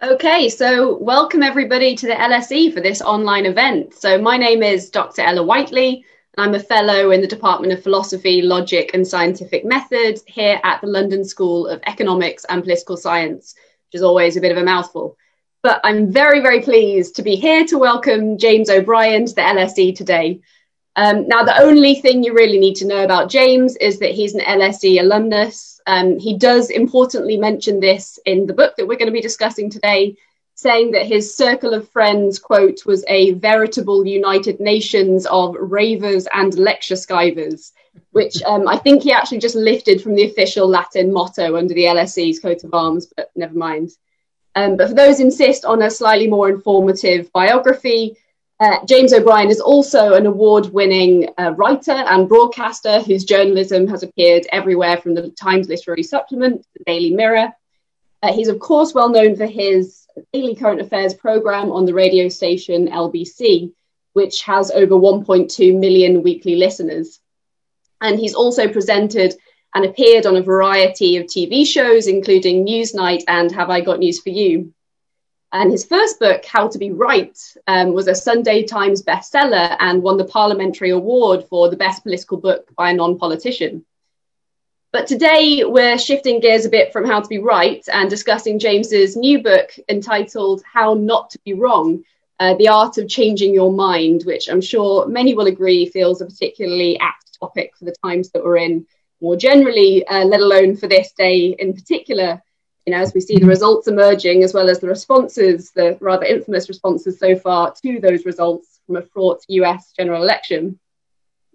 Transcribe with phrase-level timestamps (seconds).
[0.00, 3.94] Okay, so welcome everybody to the LSE for this online event.
[3.94, 5.22] So my name is Dr.
[5.22, 6.04] Ella Whiteley.
[6.36, 10.80] And I'm a fellow in the Department of Philosophy, Logic and Scientific Method here at
[10.80, 13.56] the London School of Economics and Political Science,
[13.88, 15.16] which is always a bit of a mouthful.
[15.64, 19.96] But I'm very, very pleased to be here to welcome James O'Brien to the LSE
[19.96, 20.42] today.
[21.00, 24.34] Um, now, the only thing you really need to know about James is that he's
[24.34, 29.06] an LSE alumnus um, he does importantly mention this in the book that we're going
[29.06, 30.16] to be discussing today,
[30.54, 36.58] saying that his circle of friends, quote, was a veritable United Nations of ravers and
[36.58, 37.72] lecture skivers,
[38.10, 41.84] which um, I think he actually just lifted from the official Latin motto under the
[41.84, 43.88] LSE's coat of arms, but never mind.
[44.56, 48.18] Um, but for those insist on a slightly more informative biography,
[48.60, 54.02] uh, James O'Brien is also an award winning uh, writer and broadcaster whose journalism has
[54.02, 57.52] appeared everywhere from the Times Literary Supplement to the Daily Mirror.
[58.22, 62.28] Uh, he's, of course, well known for his daily current affairs program on the radio
[62.28, 63.72] station LBC,
[64.14, 67.20] which has over 1.2 million weekly listeners.
[68.00, 69.34] And he's also presented
[69.74, 74.20] and appeared on a variety of TV shows, including Newsnight and Have I Got News
[74.20, 74.72] for You?
[75.50, 80.02] And his first book, How to Be Right, um, was a Sunday Times bestseller and
[80.02, 83.86] won the Parliamentary Award for the best political book by a non politician.
[84.92, 89.16] But today we're shifting gears a bit from How to Be Right and discussing James's
[89.16, 92.04] new book entitled How Not to Be Wrong
[92.40, 96.26] uh, The Art of Changing Your Mind, which I'm sure many will agree feels a
[96.26, 98.86] particularly apt topic for the times that we're in
[99.20, 102.42] more generally, uh, let alone for this day in particular
[102.88, 106.24] you know, as we see the results emerging, as well as the responses, the rather
[106.24, 110.78] infamous responses so far to those results from a fraught US general election.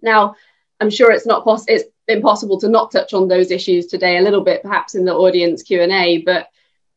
[0.00, 0.36] Now,
[0.78, 4.22] I'm sure it's not poss- it's impossible to not touch on those issues today a
[4.22, 6.18] little bit, perhaps in the audience Q and A.
[6.18, 6.46] But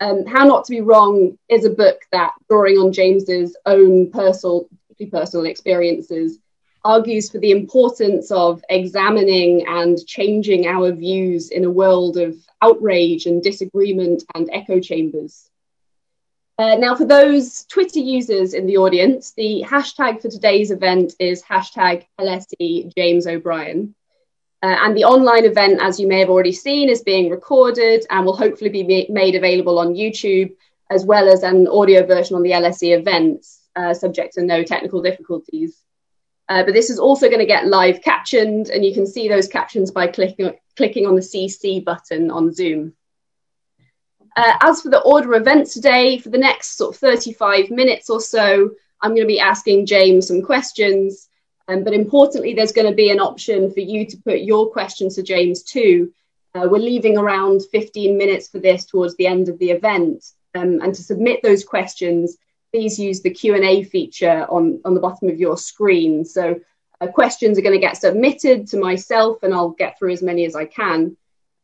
[0.02, 4.70] um, How Not to Be Wrong is a book that, drawing on James's own personal,
[5.10, 6.38] personal experiences,
[6.88, 13.26] argues for the importance of examining and changing our views in a world of outrage
[13.26, 15.50] and disagreement and echo chambers.
[16.58, 21.44] Uh, now, for those Twitter users in the audience, the hashtag for today's event is
[21.44, 23.94] hashtag LSE James O'Brien.
[24.64, 28.26] Uh, and the online event, as you may have already seen, is being recorded and
[28.26, 30.56] will hopefully be ma- made available on YouTube,
[30.90, 35.02] as well as an audio version on the LSE events, uh, subject to no technical
[35.02, 35.84] difficulties.
[36.50, 39.48] Uh, but this is also going to get live captioned, and you can see those
[39.48, 42.94] captions by clicking, clicking on the CC button on Zoom.
[44.38, 48.22] Uh, as for the order events today, for the next sort of 35 minutes or
[48.22, 48.72] so,
[49.02, 51.28] I'm going to be asking James some questions.
[51.68, 55.16] Um, but importantly, there's going to be an option for you to put your questions
[55.16, 56.14] to James too.
[56.56, 60.24] Uh, we're leaving around 15 minutes for this towards the end of the event.
[60.56, 62.38] Um, and to submit those questions,
[62.72, 66.26] please use the Q&A feature on, on the bottom of your screen.
[66.26, 66.60] So
[67.00, 70.46] uh, questions are going to get submitted to myself and I'll get through as many
[70.46, 71.16] as I can.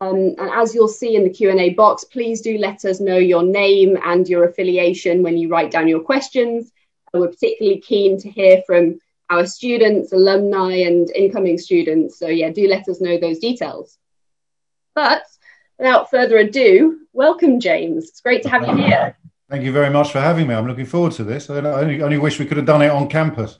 [0.02, 3.44] Um, and as you'll see in the Q&A box, please do let us know your
[3.44, 6.72] name and your affiliation when you write down your questions.
[7.14, 9.00] Uh, we're particularly keen to hear from
[9.30, 12.20] our students, alumni and incoming students.
[12.20, 13.98] So yeah, do let us know those details.
[14.94, 15.24] But
[15.78, 18.10] without further ado, welcome James.
[18.10, 19.18] It's great to have you here.
[19.54, 20.56] Thank you very much for having me.
[20.56, 21.48] I'm looking forward to this.
[21.48, 23.60] I only, only wish we could have done it on campus.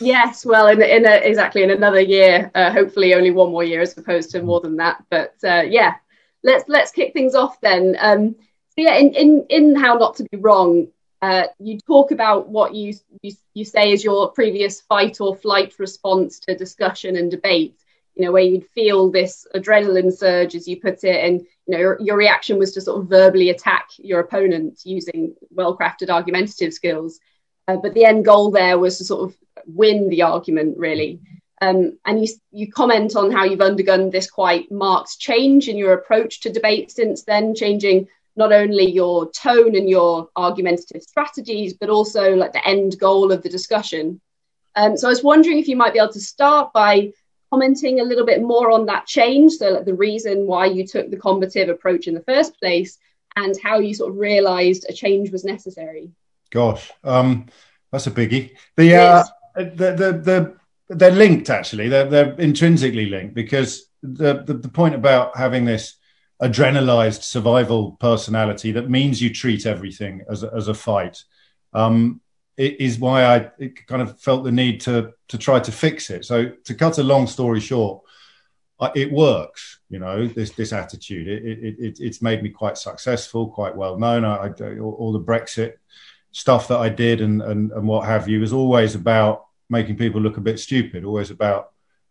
[0.00, 3.80] Yes, well, in, in a, exactly in another year, uh, hopefully only one more year
[3.80, 5.04] as opposed to more than that.
[5.10, 5.94] But uh, yeah,
[6.42, 7.96] let's let's kick things off then.
[8.00, 8.34] Um,
[8.70, 10.88] so yeah, in, in in how not to be wrong,
[11.22, 15.72] uh, you talk about what you, you you say is your previous fight or flight
[15.78, 17.78] response to discussion and debate.
[18.18, 21.78] You know, where you'd feel this adrenaline surge, as you put it, and you know
[21.78, 27.20] your, your reaction was to sort of verbally attack your opponent using well-crafted argumentative skills.
[27.68, 29.36] Uh, but the end goal there was to sort of
[29.66, 31.20] win the argument, really.
[31.60, 35.92] Um, and you, you comment on how you've undergone this quite marked change in your
[35.92, 41.90] approach to debate since then, changing not only your tone and your argumentative strategies, but
[41.90, 44.20] also like the end goal of the discussion.
[44.76, 47.12] Um, so I was wondering if you might be able to start by
[47.50, 51.10] commenting a little bit more on that change, so like the reason why you took
[51.10, 52.98] the combative approach in the first place,
[53.36, 56.10] and how you sort of realised a change was necessary.
[56.50, 57.46] Gosh, um,
[57.92, 58.56] that's a biggie.
[58.76, 59.24] The, uh,
[59.54, 60.56] the, the
[60.88, 61.88] the they're linked actually.
[61.88, 65.96] They're they're intrinsically linked because the, the the point about having this
[66.42, 71.24] adrenalized survival personality that means you treat everything as a, as a fight
[71.72, 72.20] um,
[72.58, 73.50] is why I
[73.86, 76.24] kind of felt the need to to try to fix it.
[76.24, 78.02] So to cut a long story short,
[78.94, 79.80] it works.
[79.88, 81.28] You know, this this attitude.
[81.28, 84.24] It, it, it it's made me quite successful, quite well known.
[84.24, 85.74] I, I all, the Brexit
[86.30, 90.20] stuff that I did and, and and what have you is always about making people
[90.20, 91.04] look a bit stupid.
[91.04, 91.70] Always about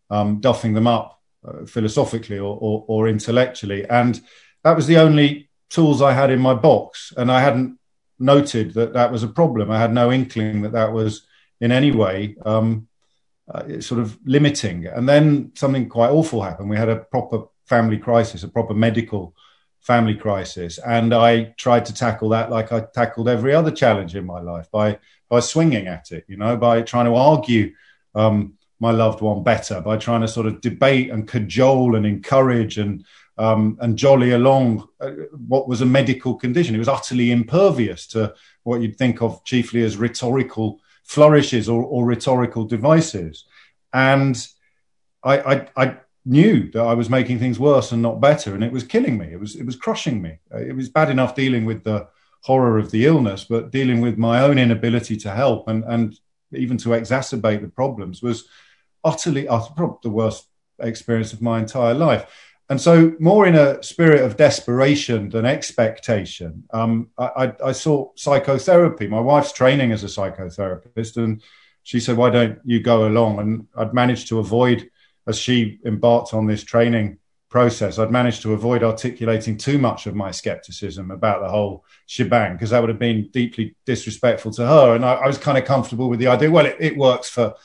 [0.09, 4.21] um, duffing them up uh, philosophically or, or, or intellectually, and
[4.63, 7.77] that was the only tools I had in my box, and I hadn't
[8.19, 9.71] noted that that was a problem.
[9.71, 11.27] I had no inkling that that was
[11.59, 12.87] in any way um,
[13.53, 14.87] uh, sort of limiting.
[14.87, 16.69] And then something quite awful happened.
[16.69, 19.35] We had a proper family crisis, a proper medical
[19.81, 24.25] family crisis, and I tried to tackle that like I tackled every other challenge in
[24.25, 24.99] my life by
[25.29, 27.73] by swinging at it, you know, by trying to argue
[28.15, 32.77] um, my loved one better, by trying to sort of debate and cajole and encourage
[32.77, 33.05] and
[33.37, 35.11] um, and jolly along uh,
[35.47, 36.75] what was a medical condition.
[36.75, 42.05] It was utterly impervious to what you'd think of chiefly as rhetorical flourishes or, or
[42.05, 43.45] rhetorical devices.
[43.93, 44.35] And
[45.23, 45.97] I, I, I,
[46.29, 49.27] knew that I was making things worse and not better, and it was killing me.
[49.31, 50.39] It was it was crushing me.
[50.51, 52.09] It was bad enough dealing with the
[52.41, 56.19] horror of the illness, but dealing with my own inability to help and and
[56.53, 58.47] even to exacerbate the problems was
[59.05, 60.47] utterly, utterly the worst
[60.79, 62.25] experience of my entire life.
[62.69, 69.07] And so, more in a spirit of desperation than expectation, um, I, I, saw psychotherapy.
[69.07, 71.41] My wife's training as a psychotherapist, and
[71.83, 74.89] she said, "Why don't you go along?" And I'd managed to avoid,
[75.27, 77.19] as she embarked on this training
[77.49, 82.53] process, I'd managed to avoid articulating too much of my skepticism about the whole shebang
[82.53, 84.95] because that would have been deeply disrespectful to her.
[84.95, 86.51] And I, I was kind of comfortable with the idea.
[86.51, 87.55] Well, it, it works for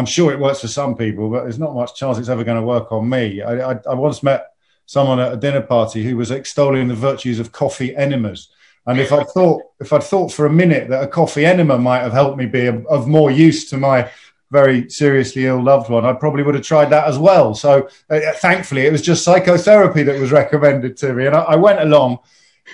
[0.00, 2.56] I'm sure it works for some people, but there's not much chance it's ever going
[2.58, 3.42] to work on me.
[3.42, 4.52] I, I, I, once met
[4.86, 8.48] someone at a dinner party who was extolling the virtues of coffee enemas.
[8.86, 12.00] And if I thought, if I'd thought for a minute that a coffee enema might
[12.00, 14.10] have helped me be of, more use to my
[14.50, 17.54] very seriously ill loved one, I probably would have tried that as well.
[17.54, 21.56] So uh, thankfully, it was just psychotherapy that was recommended to me, and I, I
[21.56, 22.20] went along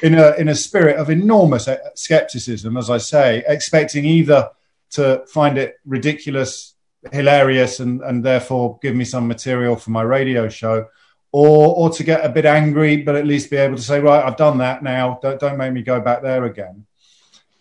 [0.00, 4.50] in a in a spirit of enormous uh, skepticism, as I say, expecting either
[4.90, 6.75] to find it ridiculous
[7.12, 10.86] hilarious and, and therefore give me some material for my radio show.
[11.32, 14.24] Or or to get a bit angry but at least be able to say right
[14.24, 15.18] i've done that now.
[15.20, 16.86] Don't, don't make me go back there again.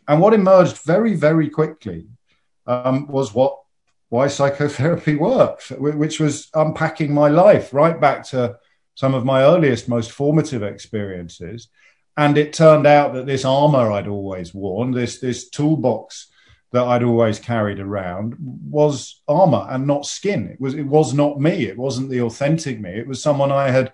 [0.07, 2.07] And what emerged very very quickly
[2.67, 3.59] um, was what
[4.09, 8.57] why psychotherapy works which was unpacking my life right back to
[8.93, 11.67] some of my earliest most formative experiences.
[12.15, 16.27] And it turned out that this armor i'd always worn this this toolbox
[16.71, 20.47] that I'd always carried around was armor and not skin.
[20.47, 21.65] It was it was not me.
[21.65, 22.91] It wasn't the authentic me.
[22.91, 23.93] It was someone I had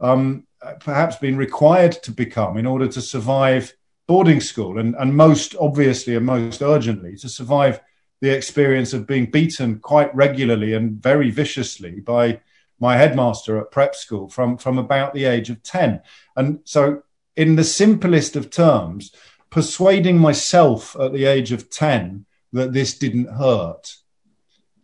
[0.00, 0.46] um,
[0.80, 3.74] perhaps been required to become in order to survive
[4.06, 7.80] boarding school and, and most obviously and most urgently to survive
[8.20, 12.40] the experience of being beaten quite regularly and very viciously by
[12.78, 16.00] my headmaster at prep school from, from about the age of 10.
[16.36, 17.02] And so,
[17.36, 19.12] in the simplest of terms,
[19.56, 23.96] persuading myself at the age of 10 that this didn't hurt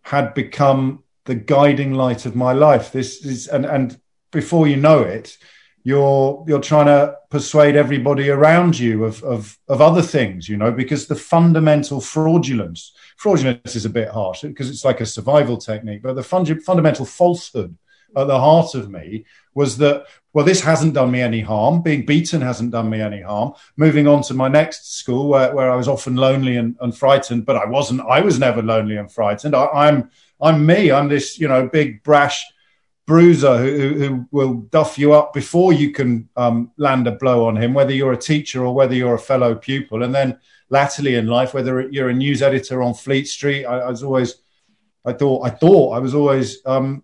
[0.00, 2.90] had become the guiding light of my life.
[2.90, 5.36] This is, and, and before you know it,
[5.84, 10.72] you're you're trying to persuade everybody around you of, of of other things, you know,
[10.72, 16.02] because the fundamental fraudulence, fraudulence is a bit harsh because it's like a survival technique,
[16.02, 17.76] but the fund, fundamental falsehood
[18.16, 19.24] at the heart of me
[19.54, 21.82] was that well, this hasn't done me any harm.
[21.82, 23.52] Being beaten hasn't done me any harm.
[23.76, 27.44] Moving on to my next school, where, where I was often lonely and, and frightened,
[27.44, 28.00] but I wasn't.
[28.00, 29.54] I was never lonely and frightened.
[29.54, 30.90] I, I'm I'm me.
[30.90, 32.44] I'm this you know big brash
[33.06, 37.56] bruiser who, who will duff you up before you can um, land a blow on
[37.56, 40.02] him, whether you're a teacher or whether you're a fellow pupil.
[40.02, 40.38] And then
[40.70, 44.36] latterly in life, whether you're a news editor on Fleet Street, I, I was always,
[45.04, 47.02] I thought, I thought I was always um,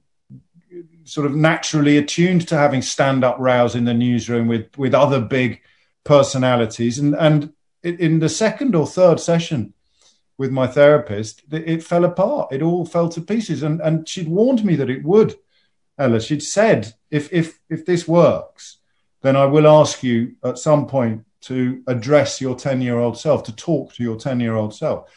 [1.08, 5.20] sort of naturally attuned to having stand up rows in the newsroom with with other
[5.20, 5.60] big
[6.04, 6.98] personalities.
[6.98, 9.74] And and in the second or third session
[10.36, 12.52] with my therapist it fell apart.
[12.52, 13.62] It all fell to pieces.
[13.62, 15.36] And and she'd warned me that it would
[15.98, 16.20] ella.
[16.20, 18.78] She'd said if if if this works
[19.22, 23.44] then i will ask you at some point to address your 10 year old self
[23.44, 25.10] to talk to your 10 year old self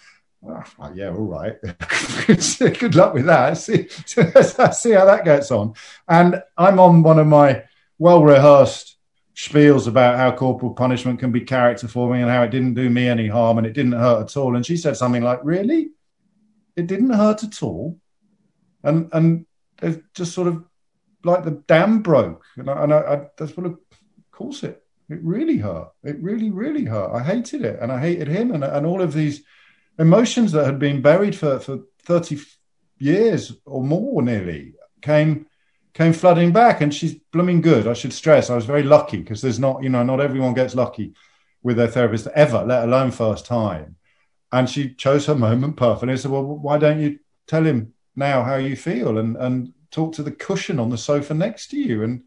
[0.43, 1.55] Oh, yeah, all right.
[2.27, 3.57] Good luck with that.
[3.57, 5.75] See, see how that gets on.
[6.07, 7.63] And I'm on one of my
[8.00, 8.98] well rehearsed
[9.36, 13.07] spiels about how corporal punishment can be character forming and how it didn't do me
[13.07, 14.55] any harm and it didn't hurt at all.
[14.55, 15.91] And she said something like, "Really,
[16.75, 18.00] it didn't hurt at all,"
[18.83, 19.45] and and
[19.79, 20.63] they've just sort of
[21.24, 23.77] like the dam broke, and I, and I, I that's what of
[24.31, 25.89] course it it really hurt.
[26.03, 27.12] It really really hurt.
[27.13, 29.43] I hated it, and I hated him, and and all of these
[30.00, 32.39] emotions that had been buried for, for 30
[32.98, 35.48] years or more nearly came
[35.93, 37.86] came flooding back, and she's blooming good.
[37.86, 40.74] I should stress I was very lucky because there's not, you know, not everyone gets
[40.74, 41.13] lucky
[41.63, 43.98] with their therapist ever, let alone first time.
[44.53, 46.13] And she chose her moment perfectly.
[46.13, 50.13] I said, "Well, why don't you tell him now how you feel and and talk
[50.13, 52.24] to the cushion on the sofa next to you?" And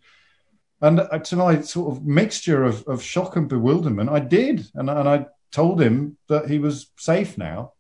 [0.80, 4.90] and uh, to my sort of mixture of, of shock and bewilderment, I did, and
[4.90, 7.72] and I told him that he was safe now,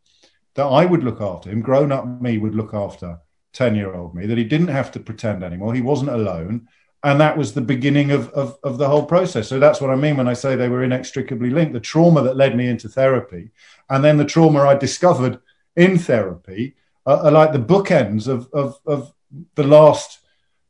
[0.54, 3.18] that I would look after him, grown up me would look after
[3.52, 5.74] 10 year old me, that he didn't have to pretend anymore.
[5.74, 6.68] He wasn't alone.
[7.02, 9.48] And that was the beginning of, of, of, the whole process.
[9.48, 11.74] So that's what I mean when I say they were inextricably linked.
[11.74, 13.50] The trauma that led me into therapy
[13.90, 15.40] and then the trauma I discovered
[15.76, 19.12] in therapy are, are like the bookends of, of, of
[19.56, 20.20] the last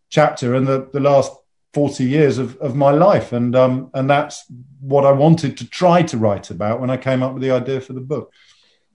[0.09, 1.33] chapter and the, the last
[1.75, 3.33] 40 years of, of my life.
[3.33, 4.45] And, um, and that's
[4.81, 7.81] what I wanted to try to write about when I came up with the idea
[7.81, 8.33] for the book.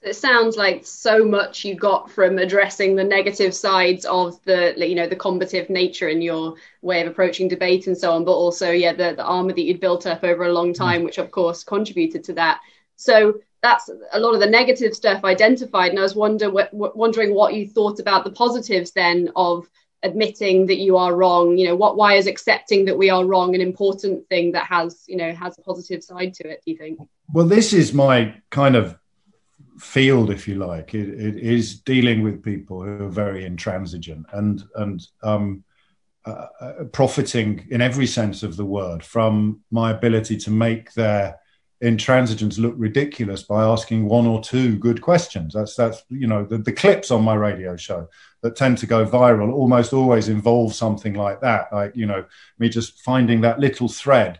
[0.01, 4.95] It sounds like so much you got from addressing the negative sides of the, you
[4.95, 8.71] know, the combative nature in your way of approaching debate and so on, but also,
[8.71, 10.77] yeah, the, the armor that you'd built up over a long mm.
[10.77, 11.05] time, mm.
[11.05, 12.61] which of course contributed to that.
[12.95, 15.89] So that's a lot of the negative stuff identified.
[15.89, 19.69] And I was wonder, wondering what you thought about the positives then of
[20.03, 23.53] admitting that you are wrong you know what why is accepting that we are wrong
[23.53, 26.77] an important thing that has you know has a positive side to it do you
[26.77, 26.99] think?
[27.33, 28.97] Well this is my kind of
[29.79, 30.93] field if you like.
[30.93, 35.63] It, it is dealing with people who are very intransigent and and um,
[36.25, 41.39] uh, uh profiting in every sense of the word from my ability to make their
[41.81, 45.53] intransigence look ridiculous by asking one or two good questions.
[45.53, 48.09] That's that's you know the, the clips on my radio show
[48.41, 52.25] that tend to go viral almost always involve something like that, like you know
[52.57, 54.39] me just finding that little thread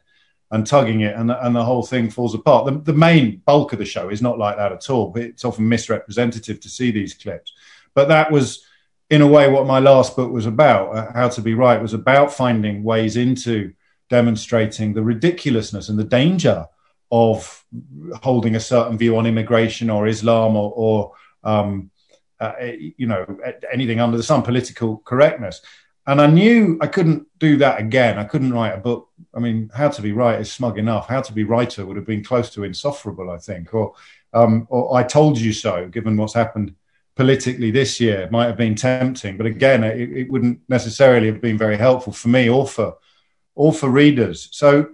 [0.52, 2.66] and tugging it, and and the whole thing falls apart.
[2.66, 5.46] The, the main bulk of the show is not like that at all, but it's
[5.46, 7.54] often misrepresentative to see these clips.
[7.94, 8.66] But that was
[9.10, 10.96] in a way what my last book was about.
[10.96, 13.74] Uh, How to Be Right was about finding ways into
[14.10, 16.68] demonstrating the ridiculousness and the danger
[17.12, 17.64] of
[18.22, 21.14] holding a certain view on immigration or Islam or, or
[21.44, 21.92] um,
[22.40, 22.54] uh,
[22.98, 23.26] you know,
[23.72, 25.62] anything under the sun, political correctness.
[26.08, 28.18] And I knew I couldn't do that again.
[28.18, 29.10] I couldn't write a book.
[29.36, 31.08] I mean, How to Be Right is smug enough.
[31.08, 33.74] How to Be Righter would have been close to insufferable, I think.
[33.74, 33.94] Or,
[34.34, 36.74] um, or I Told You So, given what's happened
[37.16, 39.38] politically this year, might have been tempting.
[39.38, 42.96] But again, it, it wouldn't necessarily have been very helpful for me or for,
[43.54, 44.50] or for readers.
[44.52, 44.92] So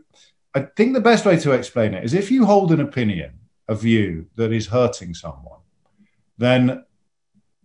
[0.55, 3.33] I think the best way to explain it is if you hold an opinion,
[3.67, 5.59] a view that is hurting someone,
[6.37, 6.85] then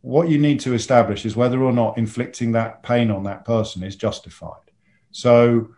[0.01, 3.85] what you need to establish is whether or not inflicting that pain on that person
[3.85, 4.73] is justified.
[5.13, 5.69] So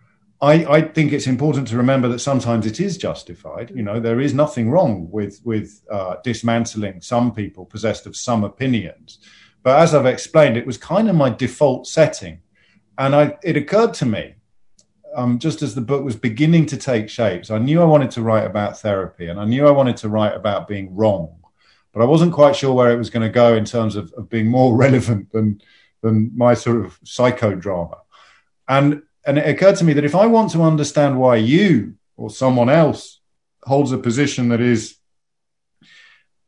[0.41, 3.71] I, I, think it's important to remember that sometimes it is justified.
[3.75, 8.43] You know, there is nothing wrong with with uh, dismantling some people possessed of some
[8.45, 9.19] opinions.
[9.63, 12.41] But as I've explained, it was kind of my default setting,
[12.99, 14.35] and I, it occurred to me
[15.15, 18.11] um, just as the book was beginning to take shape, so I knew I wanted
[18.13, 21.37] to write about therapy and I knew I wanted to write about being wrong,
[21.93, 24.29] but I wasn't quite sure where it was going to go in terms of, of
[24.29, 25.61] being more relevant than
[26.03, 27.99] than my sort of psychodrama.
[28.69, 32.31] And and it occurred to me that if I want to understand why you or
[32.31, 33.21] someone else
[33.65, 34.97] holds a position that is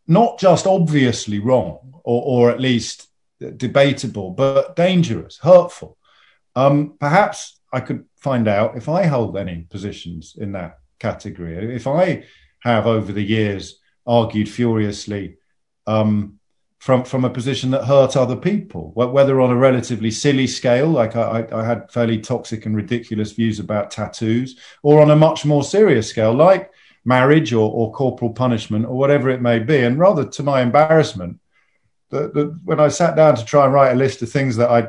[0.06, 3.08] not just obviously wrong or, or at least
[3.56, 5.96] debatable, but dangerous, hurtful,
[6.56, 11.74] um, perhaps I could find out if I hold any positions in that category.
[11.74, 12.24] If I
[12.60, 15.36] have over the years argued furiously
[15.86, 16.38] um,
[16.78, 21.16] from from a position that hurt other people, whether on a relatively silly scale, like
[21.16, 25.64] I, I, had fairly toxic and ridiculous views about tattoos, or on a much more
[25.64, 26.70] serious scale, like
[27.04, 29.78] marriage or, or corporal punishment or whatever it may be.
[29.78, 31.40] And rather to my embarrassment,
[32.10, 34.70] the, the, when I sat down to try and write a list of things that
[34.70, 34.88] I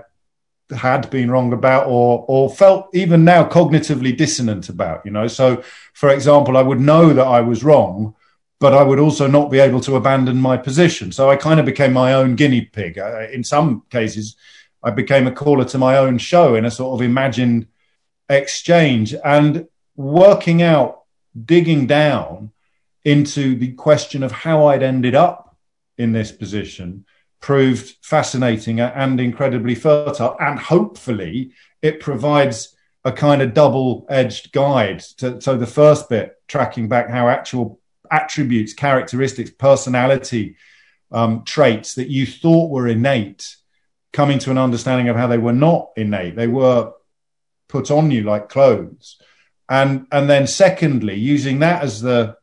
[0.72, 5.28] had been wrong about or or felt even now cognitively dissonant about you know?
[5.28, 8.16] So for example i would know that i was wrong
[8.60, 11.12] but i would also not be able to abandon my position.
[11.12, 12.98] So i kind of became my own guinea pig.
[13.32, 14.36] In some cases
[14.84, 17.68] i became a caller to my own show in a sort of imagined
[18.30, 19.14] exchange.
[19.24, 21.04] And working out
[21.46, 22.52] digging down
[23.04, 25.56] into the question of how i'd ended up
[25.98, 27.06] in this position
[27.46, 30.36] proved fascinating and incredibly fertile.
[30.40, 35.02] And hopefully, it provides a kind of double edged guide.
[35.20, 40.56] To, so, the first bit, tracking back how actual attributes, characteristics, personality
[41.12, 43.58] um, traits that you thought were innate,
[44.12, 46.36] coming to an understanding of how they were not innate.
[46.36, 46.94] They were
[47.70, 49.22] put on you like clothes.
[49.70, 52.38] And, and then, secondly, using that as the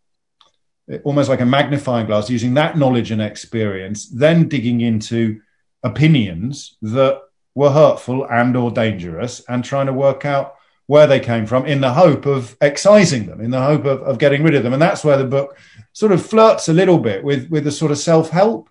[1.05, 5.41] almost like a magnifying glass, using that knowledge and experience, then digging into
[5.83, 7.21] opinions that
[7.55, 10.55] were hurtful and or dangerous and trying to work out
[10.87, 14.19] where they came from in the hope of excising them, in the hope of, of
[14.19, 14.73] getting rid of them.
[14.73, 15.57] And that's where the book
[15.93, 18.69] sort of flirts a little bit with, with the sort of self help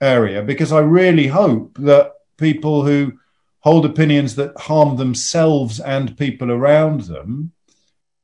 [0.00, 3.18] area, because I really hope that people who
[3.60, 7.52] hold opinions that harm themselves and people around them,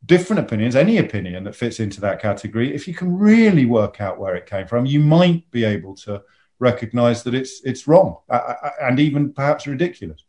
[0.07, 4.19] different opinions, any opinion that fits into that category, if you can really work out
[4.19, 6.23] where it came from, you might be able to
[6.59, 8.17] recognize that it's it's wrong
[8.81, 10.23] and even perhaps ridiculous.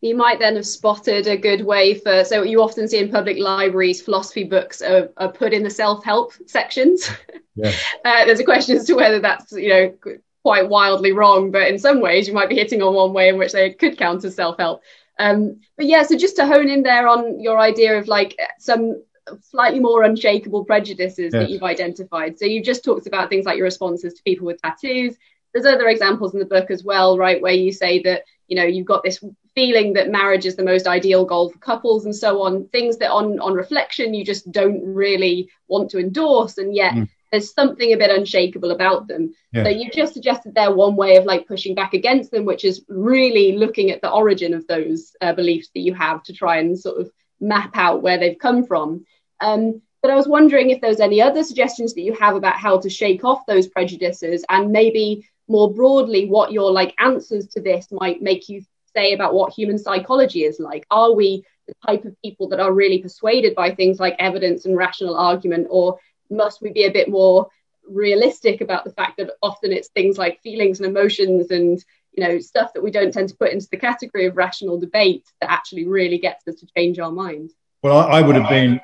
[0.00, 3.38] You might then have spotted a good way for so you often see in public
[3.38, 7.08] libraries philosophy books are, are put in the self-help sections.
[7.54, 7.72] Yeah.
[8.04, 9.98] uh, there's a question as to whether that's you know
[10.42, 13.38] quite wildly wrong but in some ways you might be hitting on one way in
[13.38, 14.82] which they could count as self-help
[15.22, 18.96] um, but yeah so just to hone in there on your idea of like some
[19.40, 22.38] slightly more unshakable prejudices that you've identified.
[22.38, 25.16] So you've just talked about things like your responses to people with tattoos.
[25.52, 28.64] There's other examples in the book as well right where you say that you know
[28.64, 29.22] you've got this
[29.54, 32.68] feeling that marriage is the most ideal goal for couples and so on.
[32.68, 37.08] Things that on on reflection you just don't really want to endorse and yet mm.
[37.32, 39.64] There's something a bit unshakable about them yeah.
[39.64, 42.84] so you just suggested there one way of like pushing back against them which is
[42.88, 46.78] really looking at the origin of those uh, beliefs that you have to try and
[46.78, 47.10] sort of
[47.40, 49.04] map out where they've come from
[49.40, 52.78] um, but I was wondering if there's any other suggestions that you have about how
[52.78, 57.88] to shake off those prejudices and maybe more broadly what your like answers to this
[57.90, 58.62] might make you
[58.94, 60.86] say about what human psychology is like?
[60.90, 64.76] Are we the type of people that are really persuaded by things like evidence and
[64.76, 65.98] rational argument, or
[66.32, 67.48] must we be a bit more
[67.88, 72.38] realistic about the fact that often it's things like feelings and emotions and you know
[72.38, 75.86] stuff that we don't tend to put into the category of rational debate that actually
[75.86, 77.50] really gets us to change our mind?
[77.82, 78.80] Well, I, I would have been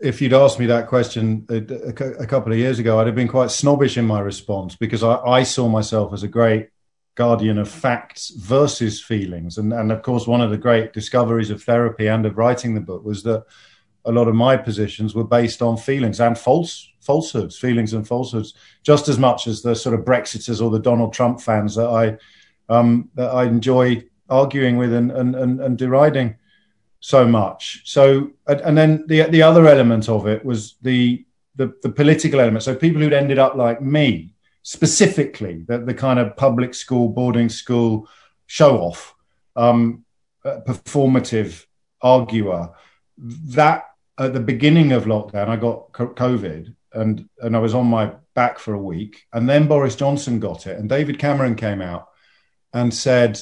[0.00, 3.28] if you'd asked me that question a, a, couple of years ago, I'd have been
[3.28, 6.70] quite snobbish in my response because I, I saw myself as a great
[7.16, 9.58] guardian of facts versus feelings.
[9.58, 12.80] And, and of course, one of the great discoveries of therapy and of writing the
[12.80, 13.44] book was that
[14.04, 18.54] a lot of my positions were based on feelings and false falsehoods, feelings and falsehoods,
[18.82, 22.16] just as much as the sort of Brexiters or the Donald Trump fans that I
[22.72, 26.36] um, that I enjoy arguing with and, and, and, and deriding
[27.00, 27.82] so much.
[27.84, 31.24] So, and then the the other element of it was the
[31.56, 32.62] the, the political element.
[32.62, 37.48] So people who'd ended up like me, specifically the, the kind of public school, boarding
[37.48, 38.08] school
[38.46, 39.14] show off,
[39.56, 40.04] um,
[40.44, 41.66] performative
[42.00, 42.70] arguer.
[43.18, 43.89] That
[44.20, 48.58] at the beginning of lockdown, I got COVID and and I was on my back
[48.58, 52.08] for a week, and then Boris Johnson got it, and David Cameron came out
[52.72, 53.40] and said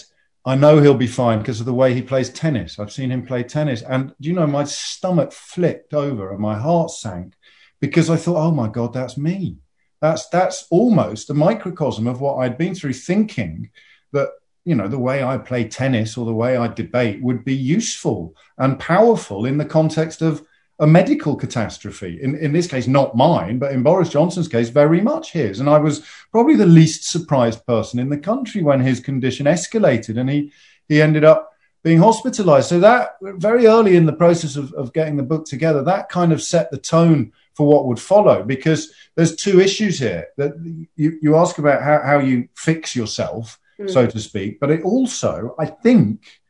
[0.48, 2.78] I know he'll be fine because of the way he plays tennis.
[2.78, 3.82] I've seen him play tennis.
[3.82, 7.34] And you know, my stomach flipped over and my heart sank
[7.80, 9.58] because I thought, oh my God, that's me.
[10.00, 13.68] That's that's almost a microcosm of what I'd been through, thinking
[14.12, 14.30] that,
[14.64, 18.34] you know, the way I play tennis or the way I debate would be useful
[18.56, 20.42] and powerful in the context of
[20.80, 22.18] a medical catastrophe.
[22.22, 25.58] In, in this case, not mine, but in Boris Johnson's case, very much his.
[25.58, 30.18] And I was probably the least surprised person in the country when his condition escalated
[30.18, 30.52] and he,
[30.88, 32.68] he ended up being hospitalized.
[32.68, 36.32] So that very early in the process of, of getting the book together, that kind
[36.32, 40.52] of set the tone for what would follow because there's two issues here that
[40.94, 43.90] you, you ask about how, how you fix yourself, mm.
[43.90, 46.40] so to speak, but it also, I think,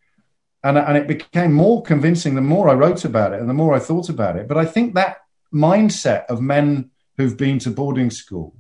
[0.69, 3.75] and, and it became more convincing the more I wrote about it and the more
[3.75, 4.47] I thought about it.
[4.47, 5.19] But I think that
[5.53, 8.55] mindset of men who've been to boarding school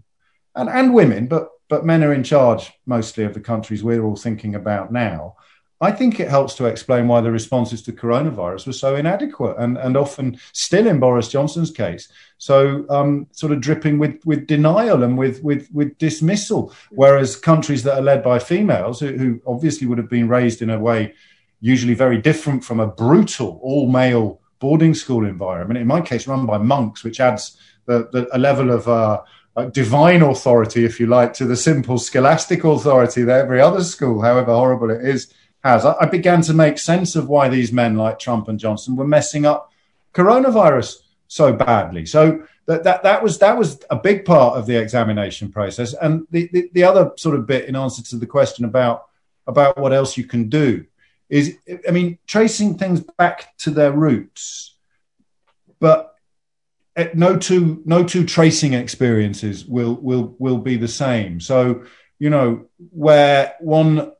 [0.55, 4.17] and, and women, but but men are in charge mostly of the countries we're all
[4.17, 5.37] thinking about now.
[5.81, 9.79] I think it helps to explain why the responses to coronavirus were so inadequate and,
[9.79, 15.05] and often still in Boris Johnson's case, so um, sort of dripping with, with denial
[15.05, 16.73] and with, with, with dismissal.
[16.91, 20.71] Whereas countries that are led by females, who, who obviously would have been raised in
[20.71, 21.15] a way
[21.61, 25.79] usually very different from a brutal all male boarding school environment.
[25.79, 29.23] In my case, run by monks, which adds the, the, a level of uh,
[29.73, 34.53] divine authority, if you like, to the simple scholastic authority that every other school, however
[34.53, 35.33] horrible it is,
[35.65, 35.85] has.
[35.85, 39.07] I, I began to make sense of why these men like Trump and Johnson were
[39.07, 39.73] messing up
[40.15, 40.97] coronavirus
[41.29, 42.07] so badly.
[42.07, 45.95] So that, that, that was that was a big part of the examination process.
[45.95, 49.07] And the, the, the other sort of bit in answer to the question about
[49.47, 50.85] about what else you can do
[51.29, 54.77] is I mean, tracing things back to their roots,
[55.79, 56.15] but
[56.97, 61.41] eh, no two no two tracing experiences will will will be the same.
[61.41, 61.85] So
[62.19, 64.13] you know where one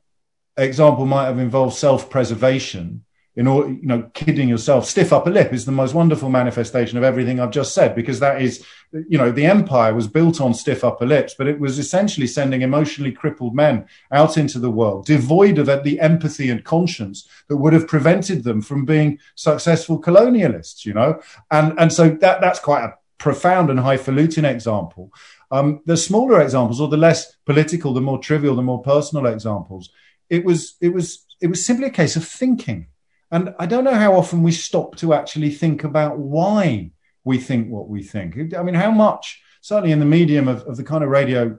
[0.57, 3.05] example might have involved self preservation,
[3.39, 4.85] in all, you know, kidding yourself.
[4.85, 8.43] Stiff upper lip is the most wonderful manifestation of everything I've just said, because that
[8.43, 12.27] is, you know, the empire was built on stiff upper lips, but it was essentially
[12.27, 17.59] sending emotionally crippled men out into the world, devoid of the empathy and conscience that
[17.59, 21.21] would have prevented them from being successful colonialists, you know?
[21.53, 25.13] And, and so that, that's quite a profound and highfalutin example.
[25.53, 29.91] Um, the smaller examples, or the less political, the more trivial, the more personal examples,
[30.29, 32.89] it was, it was, it was simply a case of thinking
[33.31, 36.91] and I don't know how often we stop to actually think about why
[37.25, 38.55] we think what we think.
[38.55, 41.59] I mean, how much, certainly in the medium of, of the kind of radio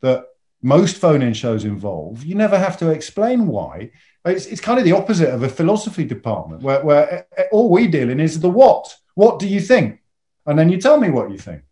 [0.00, 0.26] that
[0.62, 3.90] most phone in shows involve, you never have to explain why.
[4.24, 7.70] It's, it's kind of the opposite of a philosophy department where, where eh, eh, all
[7.70, 8.94] we deal in is the what.
[9.14, 10.00] What do you think?
[10.46, 11.62] And then you tell me what you think.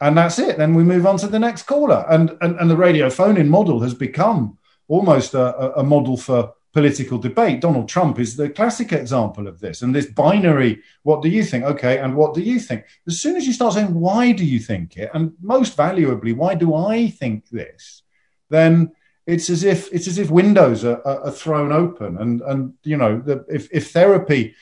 [0.00, 0.58] And that's it.
[0.58, 2.04] Then we move on to the next caller.
[2.08, 6.52] And, and, and the radio phone in model has become almost a, a model for
[6.76, 7.62] political debate.
[7.62, 9.80] Donald Trump is the classic example of this.
[9.80, 11.64] And this binary, what do you think?
[11.64, 12.84] Okay, and what do you think?
[13.06, 15.08] As soon as you start saying, why do you think it?
[15.14, 18.02] And most valuably, why do I think this?
[18.50, 18.92] Then
[19.26, 22.18] it's as if it's as if windows are, are, are thrown open.
[22.18, 24.54] And and you know, the, if if therapy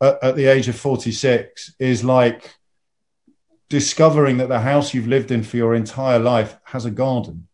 [0.00, 2.50] at, at the age of 46 is like
[3.68, 7.46] discovering that the house you've lived in for your entire life has a garden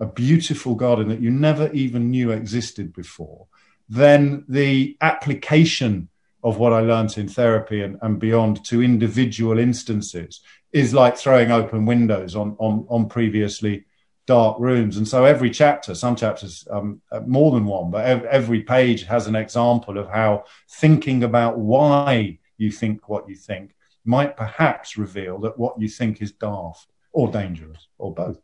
[0.00, 3.46] a beautiful garden that you never even knew existed before,
[3.88, 6.08] then the application
[6.42, 10.40] of what I learned in therapy and, and beyond to individual instances
[10.72, 13.84] is like throwing open windows on, on, on previously
[14.26, 14.96] dark rooms.
[14.96, 19.26] And so every chapter, some chapters, um, uh, more than one, but every page has
[19.26, 25.38] an example of how thinking about why you think what you think might perhaps reveal
[25.40, 28.40] that what you think is daft or dangerous or both.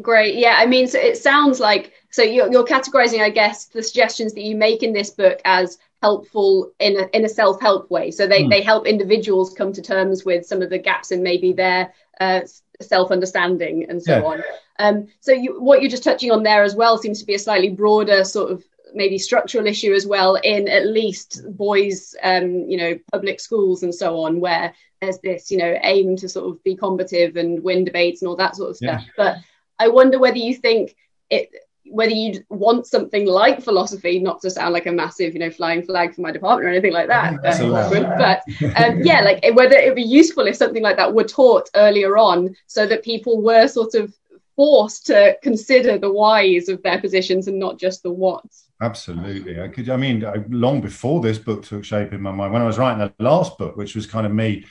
[0.00, 0.36] Great.
[0.36, 0.56] Yeah.
[0.58, 4.42] I mean, so it sounds like so you're, you're categorizing, I guess, the suggestions that
[4.42, 8.10] you make in this book as helpful in a, in a self help way.
[8.10, 8.50] So they, mm.
[8.50, 12.40] they help individuals come to terms with some of the gaps in maybe their uh,
[12.80, 14.24] self understanding and so yeah.
[14.24, 14.42] on.
[14.78, 17.38] Um, so you, what you're just touching on there as well seems to be a
[17.38, 22.76] slightly broader sort of maybe structural issue as well in at least boys, um, you
[22.76, 26.62] know, public schools and so on, where there's this, you know, aim to sort of
[26.64, 29.02] be combative and win debates and all that sort of stuff.
[29.02, 29.12] Yeah.
[29.16, 29.36] But
[29.80, 30.94] I wonder whether you think
[31.30, 31.50] it
[31.90, 35.82] whether you'd want something like philosophy, not to sound like a massive, you know, flying
[35.82, 37.34] flag for my department or anything like that.
[37.70, 38.42] Uh, but
[38.76, 42.16] um, yeah, like whether it would be useful if something like that were taught earlier
[42.16, 44.14] on so that people were sort of
[44.56, 48.66] forced to consider the whys of their positions and not just the whats.
[48.80, 49.60] Absolutely.
[49.60, 52.66] I could, I mean, long before this book took shape in my mind, when I
[52.66, 54.64] was writing the last book, which was kind of me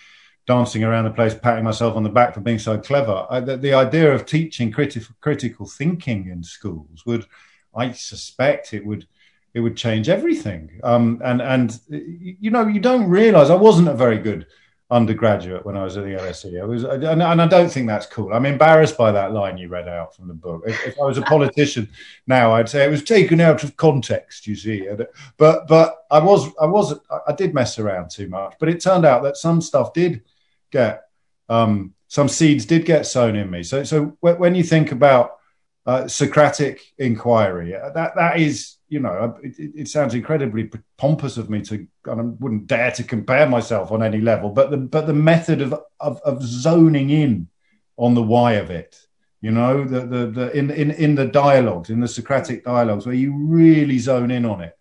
[0.49, 3.27] dancing around the place, patting myself on the back for being so clever.
[3.29, 7.27] I, the, the, idea of teaching critical critical thinking in schools would,
[7.75, 9.05] I suspect, it would
[9.53, 10.71] it would change everything.
[10.83, 14.47] Um, and and you know, you don't realise I wasn't a very good
[14.89, 16.59] undergraduate when I was at the LSE.
[16.59, 18.33] I was, and, and, I don't think that's cool.
[18.33, 20.63] I'm embarrassed by that line you read out from the book.
[20.65, 21.87] If, if, I was a politician
[22.27, 24.47] now, I'd say it was taken out of context.
[24.47, 24.89] You see,
[25.37, 26.95] but but I was I was
[27.27, 28.55] I did mess around too much.
[28.59, 30.23] But it turned out that some stuff did
[30.71, 31.03] get
[31.49, 33.63] um, some seeds did get sown in me.
[33.63, 35.37] So, so when you think about
[35.85, 41.49] uh, Socratic inquiry, uh, that that is, you know, it, it, sounds incredibly pompous of
[41.49, 45.13] me to, I wouldn't dare to compare myself on any level, but the but the
[45.13, 47.47] method of of, of zoning in
[47.95, 48.99] on the why of it,
[49.41, 53.15] you know, the the the in in in the dialogues, in the Socratic dialogues, where
[53.15, 54.75] you really zone in on it.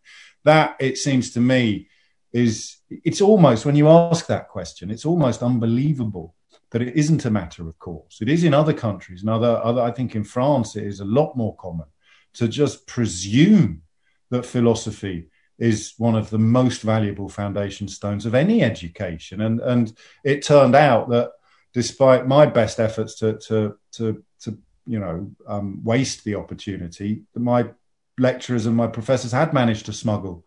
[0.44, 1.88] That it seems to me
[2.33, 6.35] is it's almost when you ask that question, it's almost unbelievable
[6.70, 8.18] that it isn't a matter of course.
[8.20, 11.05] It is in other countries, and other, other I think in France it is a
[11.05, 11.87] lot more common
[12.35, 13.83] to just presume
[14.31, 19.40] that philosophy is one of the most valuable foundation stones of any education.
[19.40, 19.92] And and
[20.24, 21.33] it turned out that
[21.72, 27.70] despite my best efforts to to to, to you know um, waste the opportunity, my
[28.18, 30.44] lecturers and my professors had managed to smuggle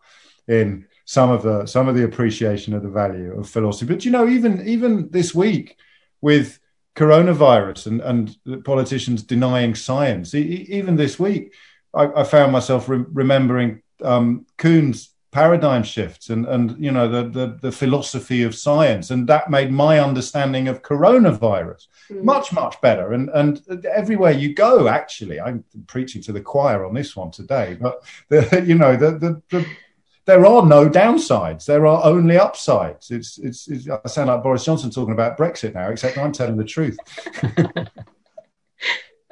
[0.48, 3.92] in some of the some of the appreciation of the value of philosophy.
[3.92, 5.76] But you know, even even this week
[6.20, 6.58] with
[6.94, 11.54] coronavirus and and politicians denying science, even this week,
[11.94, 17.28] I, I found myself re- remembering um, Kuhn's paradigm shifts and and you know the,
[17.30, 22.22] the, the philosophy of science and that made my understanding of coronavirus mm.
[22.22, 26.92] much much better and and everywhere you go actually i'm preaching to the choir on
[26.92, 29.66] this one today but the, you know the, the, the
[30.24, 31.64] there are no downsides.
[31.64, 33.10] There are only upsides.
[33.10, 36.56] It's, it's, it's, I sound like Boris Johnson talking about Brexit now, except I'm telling
[36.56, 36.96] the truth.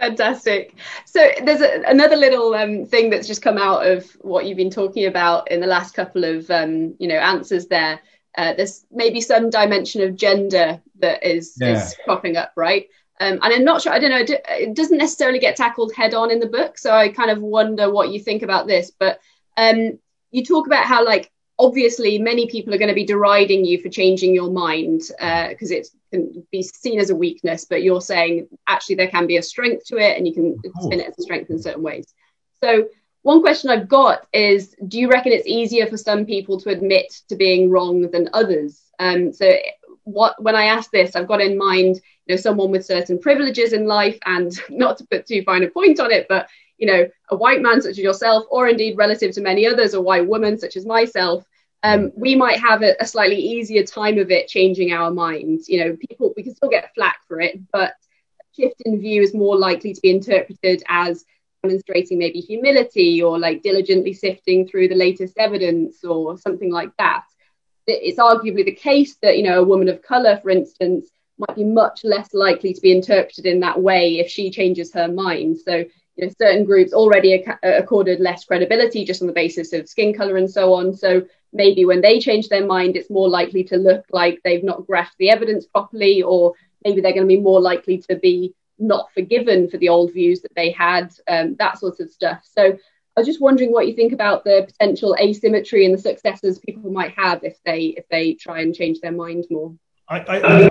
[0.01, 0.75] Fantastic.
[1.05, 4.71] So there's a, another little um, thing that's just come out of what you've been
[4.71, 8.01] talking about in the last couple of um, you know answers there.
[8.37, 11.85] Uh, there's maybe some dimension of gender that is, yeah.
[11.85, 12.89] is cropping up, right?
[13.21, 13.93] Um, and I'm not sure.
[13.93, 14.37] I don't know.
[14.49, 17.93] It doesn't necessarily get tackled head on in the book, so I kind of wonder
[17.93, 18.91] what you think about this.
[18.91, 19.21] But
[19.59, 19.99] um,
[20.31, 23.91] you talk about how like obviously many people are going to be deriding you for
[23.91, 25.03] changing your mind
[25.49, 29.27] because uh, it can be seen as a weakness but you're saying actually there can
[29.27, 31.83] be a strength to it and you can spin it as a strength in certain
[31.83, 32.15] ways.
[32.63, 32.89] So
[33.23, 37.13] one question i've got is do you reckon it's easier for some people to admit
[37.29, 38.81] to being wrong than others?
[38.99, 39.57] Um, so
[40.05, 43.73] what when i ask this i've got in mind you know someone with certain privileges
[43.73, 46.49] in life and not to put too fine a point on it but
[46.81, 50.01] you know, a white man such as yourself, or indeed relative to many others, a
[50.01, 51.45] white woman such as myself,
[51.83, 55.69] um, we might have a, a, slightly easier time of it changing our minds.
[55.69, 59.23] You know, people we can still get flack for it, but a shift in view
[59.23, 61.25] is more likely to be interpreted as
[61.63, 67.25] demonstrating maybe humility or like diligently sifting through the latest evidence or something like that.
[67.87, 71.65] It's arguably the case that you know a woman of color, for instance, might be
[71.65, 75.59] much less likely to be interpreted in that way if she changes her mind.
[75.59, 75.85] So
[76.21, 80.37] you know, certain groups already accorded less credibility just on the basis of skin color
[80.37, 80.95] and so on.
[80.95, 84.87] So maybe when they change their mind, it's more likely to look like they've not
[84.87, 86.53] grasped the evidence properly, or
[86.85, 90.43] maybe they're going to be more likely to be not forgiven for the old views
[90.43, 92.43] that they had, um, that sort of stuff.
[92.45, 96.59] So I was just wondering what you think about the potential asymmetry and the successes
[96.59, 99.75] people might have if they if they try and change their mind more.
[100.09, 100.71] I, I,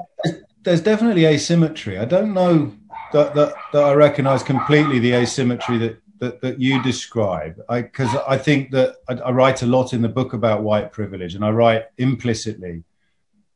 [0.64, 1.98] there's definitely asymmetry.
[1.98, 2.74] I don't know
[3.14, 7.60] that, that, that I recognise completely the asymmetry that that, that you describe.
[7.70, 10.92] Because I, I, think that I, I, write a lot in the book about white
[10.92, 12.84] privilege, and I write implicitly,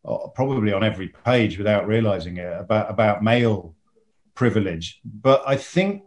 [0.06, 3.76] uh, probably on every page without realising it, about about male
[4.34, 5.00] privilege.
[5.04, 6.04] But I think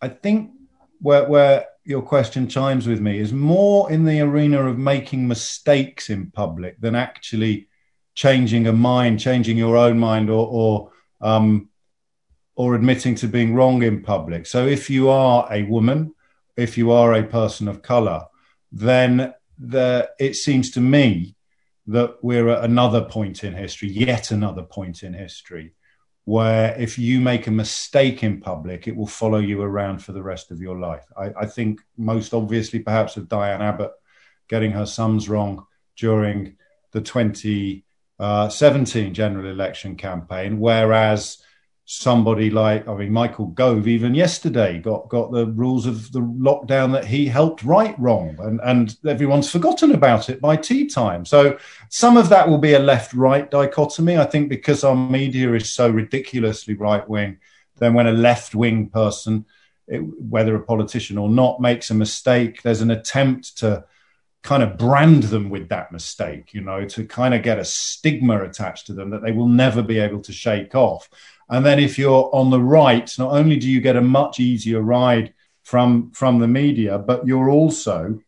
[0.00, 0.52] I think
[1.00, 6.10] where where your question chimes with me is more in the arena of making mistakes
[6.10, 7.68] in public than actually
[8.14, 11.67] changing a mind, changing your own mind, or or um,
[12.58, 14.44] or admitting to being wrong in public.
[14.44, 16.12] So if you are a woman,
[16.56, 18.24] if you are a person of color,
[18.72, 21.36] then the, it seems to me
[21.86, 25.72] that we're at another point in history, yet another point in history,
[26.24, 30.22] where if you make a mistake in public, it will follow you around for the
[30.22, 31.06] rest of your life.
[31.16, 33.92] I, I think most obviously, perhaps, of Diane Abbott
[34.48, 35.64] getting her sums wrong
[35.96, 36.56] during
[36.90, 37.84] the 20
[38.18, 41.40] uh, 17 general election campaign, whereas
[41.90, 46.92] somebody like I mean Michael Gove even yesterday got got the rules of the lockdown
[46.92, 51.24] that he helped write wrong and and everyone's forgotten about it by tea time.
[51.24, 51.56] So
[51.88, 55.72] some of that will be a left right dichotomy I think because our media is
[55.72, 57.38] so ridiculously right wing
[57.78, 59.46] then when a left wing person
[59.86, 63.82] it, whether a politician or not makes a mistake there's an attempt to
[64.48, 68.42] kind of brand them with that mistake, you know, to kind of get a stigma
[68.42, 71.10] attached to them that they will never be able to shake off.
[71.50, 74.80] And then if you're on the right, not only do you get a much easier
[74.80, 75.34] ride
[75.64, 78.20] from from the media, but you're also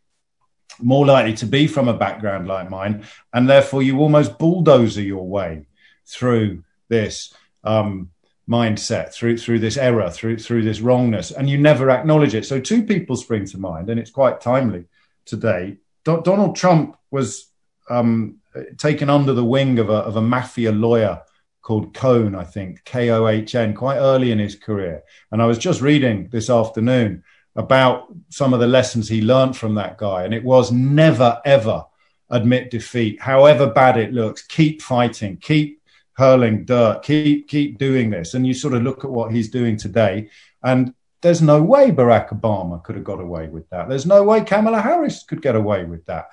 [0.78, 5.26] more likely to be from a background like mine, and therefore you almost bulldozer your
[5.26, 5.64] way
[6.06, 7.32] through this
[7.64, 8.10] um,
[8.46, 12.44] mindset, through through this error, through through this wrongness, and you never acknowledge it.
[12.44, 14.84] So two people spring to mind, and it's quite timely
[15.24, 15.78] today.
[16.04, 17.50] Do- Donald Trump was
[17.88, 18.38] um,
[18.78, 21.22] taken under the wing of a, of a mafia lawyer
[21.62, 25.02] called Cohn, I think, K O H N, quite early in his career.
[25.30, 27.22] And I was just reading this afternoon
[27.56, 30.24] about some of the lessons he learned from that guy.
[30.24, 31.84] And it was never, ever
[32.30, 34.46] admit defeat, however bad it looks.
[34.46, 35.82] Keep fighting, keep
[36.14, 38.34] hurling dirt, keep keep doing this.
[38.34, 40.30] And you sort of look at what he's doing today.
[40.62, 43.88] And there's no way Barack Obama could have got away with that.
[43.88, 46.30] There's no way Kamala Harris could get away with that.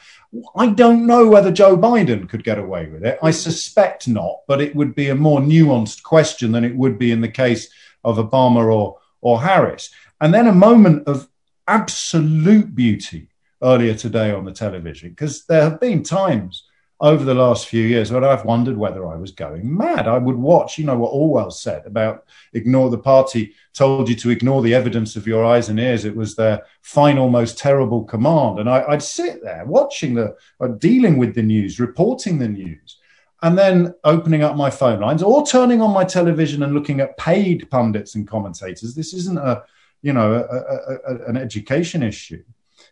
[0.56, 3.20] I don't know whether Joe Biden could get away with it.
[3.22, 7.12] I suspect not, but it would be a more nuanced question than it would be
[7.12, 7.70] in the case
[8.04, 9.90] of Obama or, or Harris.
[10.22, 11.28] And then a moment of
[11.68, 13.30] absolute beauty
[13.62, 16.67] earlier today on the television, because there have been times
[17.00, 20.08] over the last few years when I've wondered whether I was going mad.
[20.08, 24.32] I would watch, you know, what Orwell said about ignore the party told you to
[24.32, 26.06] ignore the evidence of your eyes and ears.
[26.06, 28.60] It was their final, most terrible command.
[28.60, 32.98] And I, would sit there watching the, uh, dealing with the news, reporting the news,
[33.44, 37.18] and then opening up my phone lines or turning on my television and looking at
[37.18, 38.96] paid pundits and commentators.
[38.96, 39.64] This isn't a,
[40.02, 42.44] you know, a, a, an education issue.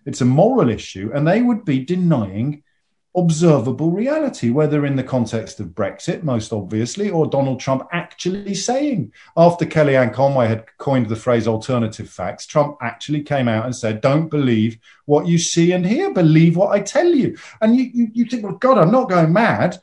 [0.05, 1.09] It's a moral issue.
[1.15, 2.61] And they would be denying
[3.15, 9.13] observable reality, whether in the context of Brexit, most obviously, or Donald Trump actually saying,
[9.37, 14.01] after Kellyanne Conway had coined the phrase alternative facts, Trump actually came out and said,
[14.01, 17.37] Don't believe what you see and hear, believe what I tell you.
[17.61, 19.77] And you, you, you think, Well, God, I'm not going mad.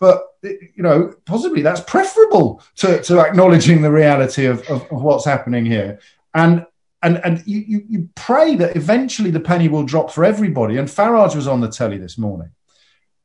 [0.00, 5.24] But you know, possibly that's preferable to, to acknowledging the reality of, of, of what's
[5.24, 5.98] happening here.
[6.34, 6.64] And
[7.02, 10.76] and and you, you, you pray that eventually the penny will drop for everybody.
[10.76, 12.50] And Farage was on the telly this morning,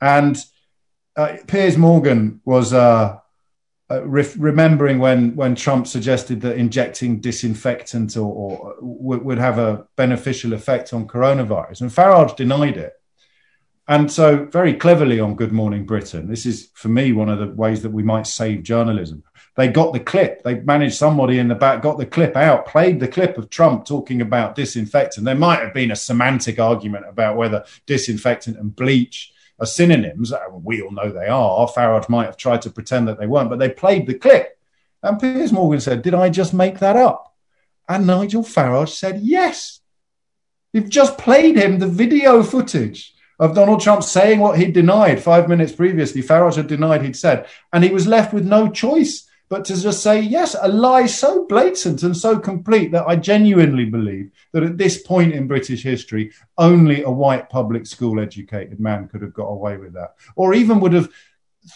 [0.03, 0.37] and
[1.15, 3.17] uh, Piers Morgan was uh,
[3.89, 9.57] uh, re- remembering when when Trump suggested that injecting disinfectant or, or w- would have
[9.57, 12.93] a beneficial effect on coronavirus, and Farage denied it.
[13.87, 17.47] And so, very cleverly on Good Morning Britain, this is for me one of the
[17.47, 19.23] ways that we might save journalism.
[19.55, 20.43] They got the clip.
[20.43, 23.85] They managed somebody in the back, got the clip out, played the clip of Trump
[23.85, 25.25] talking about disinfectant.
[25.25, 29.32] There might have been a semantic argument about whether disinfectant and bleach
[29.63, 30.31] are synonyms.
[30.31, 31.67] Uh, we all know they are.
[31.67, 34.59] Farage might have tried to pretend that they weren't, but they played the clip.
[35.01, 37.35] And Piers Morgan said, Did I just make that up?
[37.89, 39.79] And Nigel Farage said, Yes.
[40.71, 45.49] You've just played him the video footage of Donald Trump saying what he'd denied five
[45.49, 46.21] minutes previously.
[46.23, 47.47] Farage had denied he'd said.
[47.71, 51.45] And he was left with no choice but to just say, yes, a lie so
[51.45, 56.31] blatant and so complete that I genuinely believe that at this point in British history,
[56.57, 60.79] only a white public school educated man could have got away with that, or even
[60.79, 61.13] would have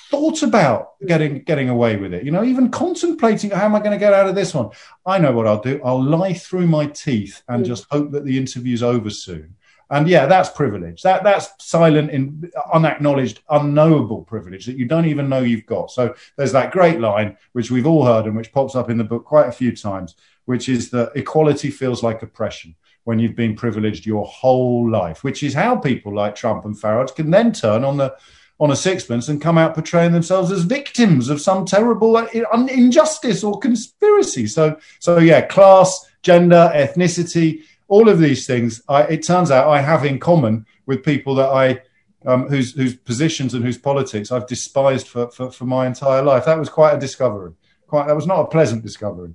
[0.09, 2.23] thought about getting getting away with it.
[2.23, 4.71] You know, even contemplating how am I going to get out of this one?
[5.05, 5.79] I know what I'll do.
[5.85, 7.67] I'll lie through my teeth and mm.
[7.67, 9.55] just hope that the interview's over soon.
[9.89, 11.01] And yeah, that's privilege.
[11.01, 15.91] That that's silent, in, unacknowledged, unknowable privilege that you don't even know you've got.
[15.91, 19.03] So there's that great line which we've all heard and which pops up in the
[19.03, 23.55] book quite a few times, which is that equality feels like oppression when you've been
[23.55, 27.85] privileged your whole life, which is how people like Trump and Farage can then turn
[27.85, 28.13] on the
[28.59, 32.27] on a sixpence and come out portraying themselves as victims of some terrible uh,
[32.69, 34.47] injustice or conspiracy.
[34.47, 39.81] So, so yeah, class, gender, ethnicity, all of these things, I, it turns out I
[39.81, 41.81] have in common with people that I,
[42.25, 46.45] um, whose whose positions and whose politics I've despised for, for, for my entire life.
[46.45, 47.53] That was quite a discovery
[47.87, 49.33] quite that was not a pleasant discovery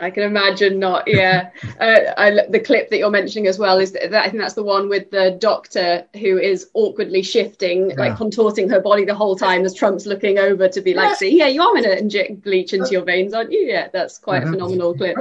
[0.00, 3.92] i can imagine not yeah uh, I, the clip that you're mentioning as well is
[3.92, 7.96] that i think that's the one with the doctor who is awkwardly shifting yeah.
[7.96, 11.14] like contorting her body the whole time as trump's looking over to be like yeah.
[11.14, 14.18] see yeah you are going to inject bleach into your veins aren't you yeah that's
[14.18, 15.16] quite yeah, a phenomenal clip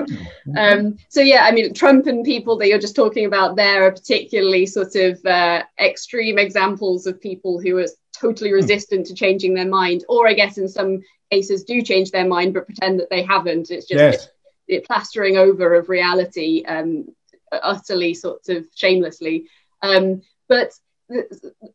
[0.57, 3.91] um, so yeah i mean trump and people that you're just talking about there are
[3.91, 8.57] particularly sort of uh, extreme examples of people who are totally hmm.
[8.57, 11.01] resistant to changing their mind or i guess in some
[11.33, 13.71] cases do change their mind but pretend that they haven't.
[13.71, 14.25] It's just yes.
[14.67, 17.07] it, it plastering over of reality, um,
[17.51, 19.47] utterly sort of shamelessly.
[19.81, 20.71] Um, but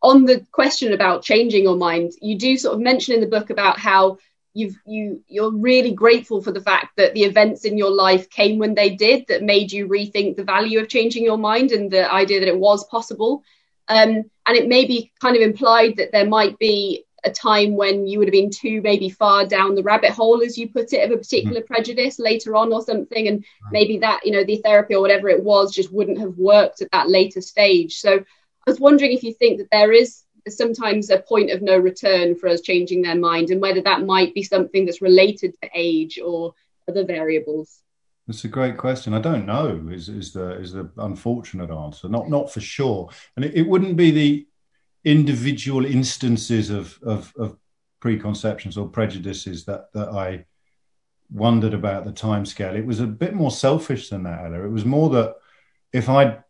[0.02, 3.50] on the question about changing your mind, you do sort of mention in the book
[3.50, 4.18] about how
[4.54, 8.58] you've you you're really grateful for the fact that the events in your life came
[8.58, 12.10] when they did that made you rethink the value of changing your mind and the
[12.12, 13.42] idea that it was possible
[13.88, 18.06] um, and it may be kind of implied that there might be a time when
[18.06, 21.04] you would have been too maybe far down the rabbit hole as you put it
[21.04, 21.66] of a particular mm.
[21.66, 25.42] prejudice later on or something and maybe that you know the therapy or whatever it
[25.42, 29.34] was just wouldn't have worked at that later stage so i was wondering if you
[29.34, 33.50] think that there is sometimes a point of no return for us changing their mind
[33.50, 36.54] and whether that might be something that's related to age or
[36.88, 37.82] other variables
[38.28, 39.14] that's a great question.
[39.14, 39.88] I don't know.
[39.90, 42.10] Is is the is the unfortunate answer?
[42.10, 43.08] Not not for sure.
[43.36, 44.47] And it, it wouldn't be the
[45.08, 47.56] individual instances of, of, of
[48.00, 50.44] preconceptions or prejudices that, that I
[51.30, 52.76] wondered about the time scale.
[52.76, 54.64] It was a bit more selfish than that, Ella.
[54.64, 55.36] It was more that
[55.94, 56.42] if I'd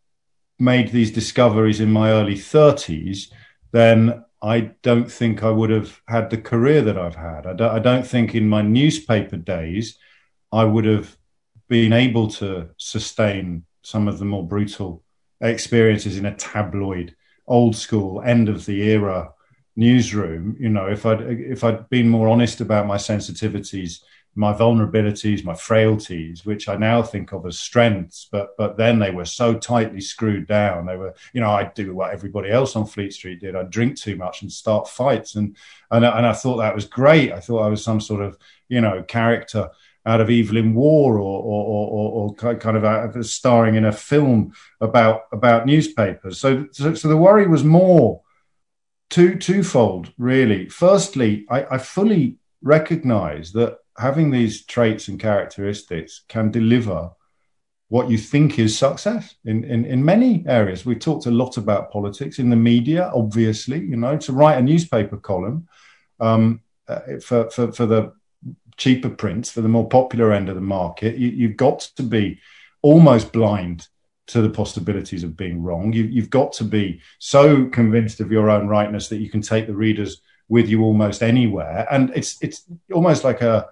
[0.59, 3.33] made these discoveries in my early 30s,
[3.71, 7.47] then I don't think I would have had the career that I've had.
[7.47, 9.99] I don't, I don't think in my newspaper days
[10.51, 11.17] I would have
[11.69, 15.05] been able to sustain some of the more brutal
[15.41, 17.15] experiences in a tabloid
[17.49, 19.31] old school end of the era
[19.77, 24.01] newsroom you know if i'd if i'd been more honest about my sensitivities
[24.35, 29.11] my vulnerabilities my frailties which i now think of as strengths but but then they
[29.11, 30.87] were so tightly screwed down.
[30.87, 33.57] They were you know i'd do what everybody else on fleet street did.
[33.57, 35.35] I'd drink too much and start fights.
[35.35, 35.57] And
[35.91, 37.33] and, and i thought that was great.
[37.33, 39.71] I thought i was some sort of you know character
[40.07, 45.23] out of Evelyn Waugh or, or, or, or kind of starring in a film about
[45.33, 46.41] about newspapers.
[46.41, 48.23] So, so, so the worry was more
[49.11, 50.69] two twofold, really.
[50.69, 57.11] Firstly, I, I fully recognise that having these traits and characteristics can deliver
[57.89, 60.85] what you think is success in, in, in many areas.
[60.85, 64.63] We've talked a lot about politics in the media, obviously, you know, to write a
[64.63, 65.69] newspaper column
[66.21, 68.13] um, uh, for, for, for the
[68.79, 72.41] cheaper prints, for the more popular end of the market, you, you've got to be
[72.81, 73.89] almost blind
[74.29, 75.93] to the possibilities of being wrong.
[75.93, 79.67] You, you've got to be so convinced of your own rightness that you can take
[79.67, 81.87] the readers with you almost anywhere.
[81.91, 83.69] And it's, it's almost like a,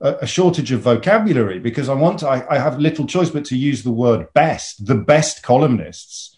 [0.00, 3.56] a shortage of vocabulary because I want to, I, I, have little choice but to
[3.56, 6.36] use the word best, the best columnists.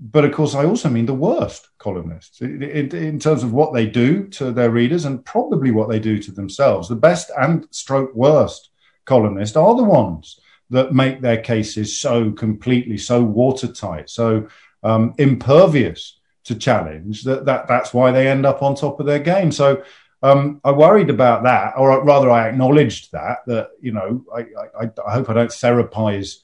[0.00, 3.86] But of course, I also mean the worst columnists in, in, terms of what they
[3.86, 6.88] do to their readers and probably what they do to themselves.
[6.88, 8.70] The best and stroke worst
[9.04, 10.40] columnists are the ones
[10.70, 14.48] that make their cases so completely, so watertight, so
[14.82, 19.18] um, impervious to challenge that, that that's why they end up on top of their
[19.18, 19.52] game.
[19.52, 19.82] So
[20.22, 23.38] um, I worried about that, or rather, I acknowledged that.
[23.46, 24.46] That you know, I,
[24.80, 26.36] I, I hope I don't therapize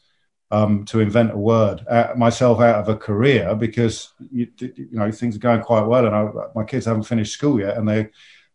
[0.50, 5.10] um, to invent a word uh, myself out of a career because you, you know
[5.10, 8.08] things are going quite well, and I, my kids haven't finished school yet, and they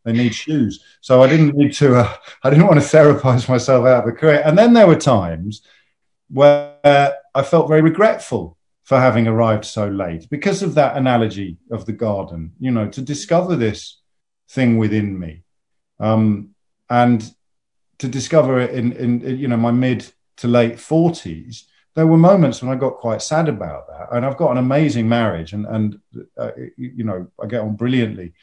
[0.03, 0.83] they need shoes.
[1.01, 1.97] So I didn't need to.
[1.97, 2.13] Uh,
[2.43, 4.41] I didn't want to therapize myself out of a career.
[4.45, 5.61] And then there were times
[6.29, 11.85] where I felt very regretful for having arrived so late because of that analogy of
[11.85, 12.53] the garden.
[12.59, 13.99] You know, to discover this
[14.49, 15.43] thing within me.
[15.99, 16.55] Um,
[16.89, 17.23] and
[17.99, 21.63] to discover it in, in, in, you know, my mid to late 40s,
[21.95, 24.07] there were moments when I got quite sad about that.
[24.11, 25.99] And I've got an amazing marriage and, and
[26.37, 28.33] uh, you know, I get on brilliantly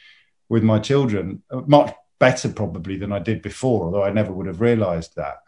[0.49, 4.61] with my children, much better probably than I did before, although I never would have
[4.61, 5.39] realized that.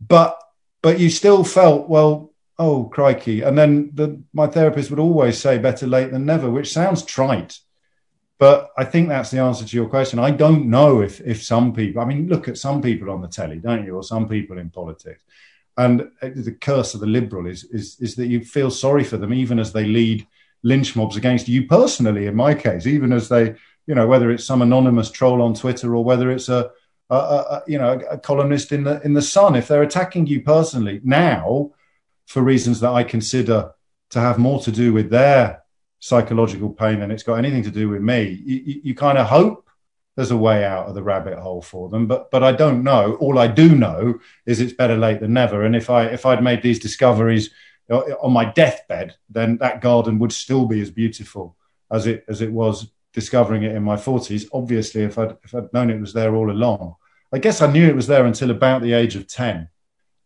[0.00, 0.38] But,
[0.82, 3.42] but you still felt, well, oh, crikey.
[3.42, 7.58] And then the, my therapist would always say better late than never, which sounds trite
[8.38, 10.18] but I think that's the answer to your question.
[10.18, 12.02] I don't know if if some people.
[12.02, 14.68] I mean, look at some people on the telly, don't you, or some people in
[14.68, 15.24] politics.
[15.78, 19.34] And the curse of the liberal is is is that you feel sorry for them,
[19.34, 20.26] even as they lead
[20.62, 22.26] lynch mobs against you personally.
[22.26, 23.54] In my case, even as they,
[23.86, 26.70] you know, whether it's some anonymous troll on Twitter or whether it's a,
[27.10, 30.40] a, a you know a columnist in the in the Sun, if they're attacking you
[30.42, 31.72] personally now
[32.26, 33.72] for reasons that I consider
[34.10, 35.62] to have more to do with their
[36.00, 38.40] psychological pain than it's got anything to do with me.
[38.44, 39.65] You, you kind of hope
[40.16, 43.16] there's a way out of the rabbit hole for them, but but I don't know.
[43.20, 45.64] All I do know is it's better late than never.
[45.64, 47.50] And if I if I'd made these discoveries
[47.90, 51.56] uh, on my deathbed, then that garden would still be as beautiful
[51.90, 54.48] as it as it was discovering it in my forties.
[54.52, 56.96] Obviously, if I'd if I'd known it was there all along,
[57.30, 59.68] I guess I knew it was there until about the age of ten,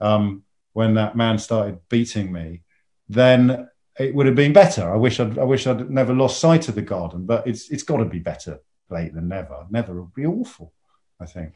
[0.01, 2.63] um, when that man started beating me.
[3.09, 3.69] Then
[3.99, 4.89] it would have been better.
[4.95, 7.83] I wish I'd, I wish I'd never lost sight of the garden, but it's it's
[7.83, 8.61] got to be better
[8.91, 9.67] late than never.
[9.71, 10.73] Never would be awful.
[11.21, 11.53] I think.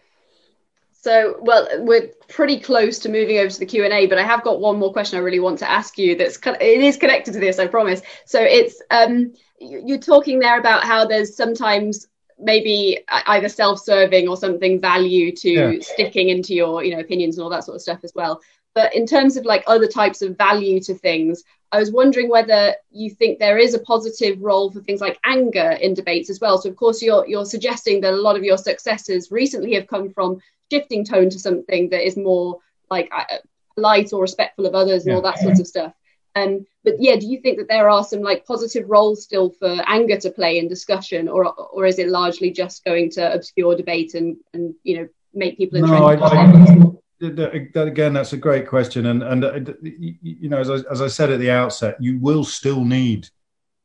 [0.93, 4.23] So, well, we're pretty close to moving over to the Q and A, but I
[4.23, 6.17] have got one more question I really want to ask you.
[6.17, 8.01] That's it is connected to this, I promise.
[8.25, 12.07] So, it's um, you're talking there about how there's sometimes
[12.39, 15.81] maybe either self-serving or something value to yeah.
[15.81, 18.41] sticking into your you know opinions and all that sort of stuff as well
[18.75, 21.45] but in terms of like other types of value to things
[21.75, 25.73] I was wondering whether you think there is a positive role for things like anger
[25.73, 26.57] in debates as well.
[26.57, 30.11] So, of course, you're you're suggesting that a lot of your successes recently have come
[30.11, 32.61] from shifting tone to something that is more
[32.93, 33.25] like uh,
[33.75, 35.17] polite or respectful of others and yeah.
[35.17, 35.93] all that sort of stuff.
[36.37, 39.83] Um, but yeah, do you think that there are some like positive roles still for
[39.89, 44.15] anger to play in discussion, or or is it largely just going to obscure debate
[44.15, 46.93] and and you know make people no, I, I,
[47.31, 51.09] that, again, that's a great question, and and uh, you know, as I, as I
[51.09, 53.29] said at the outset, you will still need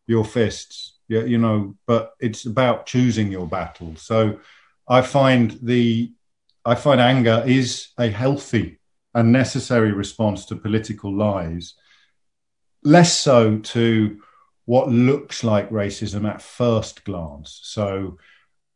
[0.08, 3.96] your fists, you, you know, but it's about choosing your battle.
[3.96, 4.40] So,
[4.88, 6.12] I find the
[6.66, 8.80] I find anger is a healthy
[9.14, 11.74] and necessary response to political lies,
[12.84, 14.22] less so to
[14.66, 17.60] what looks like racism at first glance.
[17.64, 18.18] So,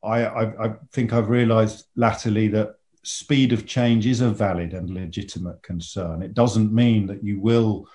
[0.04, 4.90] I, I, I think I've realised latterly that speed of change is a valid and
[4.90, 6.22] legitimate concern.
[6.22, 7.88] It doesn't mean that you will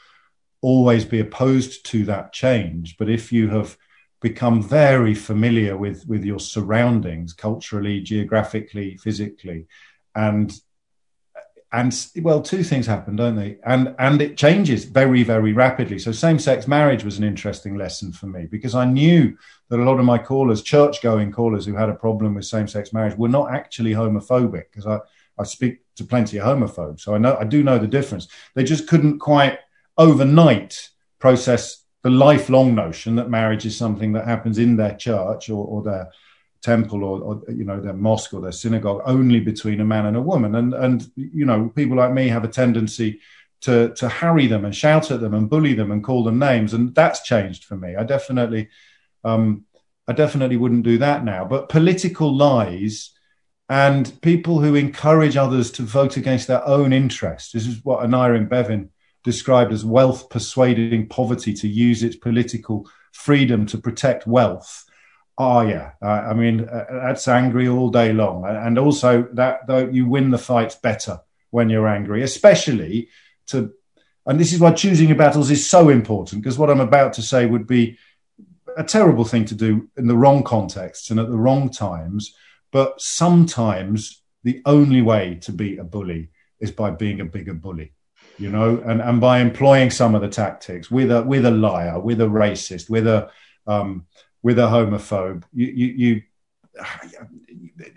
[0.60, 3.76] always be opposed to that change, but if you have
[4.20, 9.66] become very familiar with with your surroundings culturally geographically physically
[10.16, 10.60] and
[11.72, 13.58] and well two things happen don't they?
[13.64, 15.98] And and it changes very very rapidly.
[15.98, 19.36] So same-sex marriage was an interesting lesson for me because i knew
[19.68, 23.16] that a lot of my callers church-going callers who had a problem with same-sex marriage
[23.18, 24.98] were not actually homophobic because i
[25.38, 27.00] i speak to plenty of homophobes.
[27.00, 28.28] So i know i do know the difference.
[28.54, 29.58] They just couldn't quite
[29.98, 35.66] overnight process the lifelong notion that marriage is something that happens in their church or,
[35.66, 36.08] or their
[36.62, 40.16] temple or, or, you know their mosque or their synagogue only between a man and
[40.16, 43.20] a woman and and you know people like me have a tendency
[43.60, 46.74] to to harry them and shout at them and bully them and call them names,
[46.74, 47.96] and that's changed for me.
[47.96, 48.68] I definitely,
[49.24, 49.64] um,
[50.06, 51.44] I definitely wouldn't do that now.
[51.44, 53.12] But political lies
[53.68, 57.52] and people who encourage others to vote against their own interests.
[57.52, 58.90] This is what Aneurin Bevan
[59.24, 64.84] described as wealth persuading poverty to use its political freedom to protect wealth.
[65.40, 69.88] Oh yeah, uh, I mean uh, that's angry all day long, and also that though
[69.88, 71.20] you win the fights better
[71.50, 73.08] when you're angry, especially
[73.46, 73.72] to.
[74.26, 77.22] And this is why choosing your battles is so important because what I'm about to
[77.22, 77.96] say would be
[78.76, 82.34] a terrible thing to do in the wrong contexts and at the wrong times.
[82.70, 86.28] But sometimes the only way to beat a bully
[86.60, 87.92] is by being a bigger bully
[88.38, 91.98] you know, and, and by employing some of the tactics with a with a liar,
[91.98, 93.30] with a racist, with a
[93.66, 94.06] um,
[94.42, 96.22] with a homophobe, you, you, you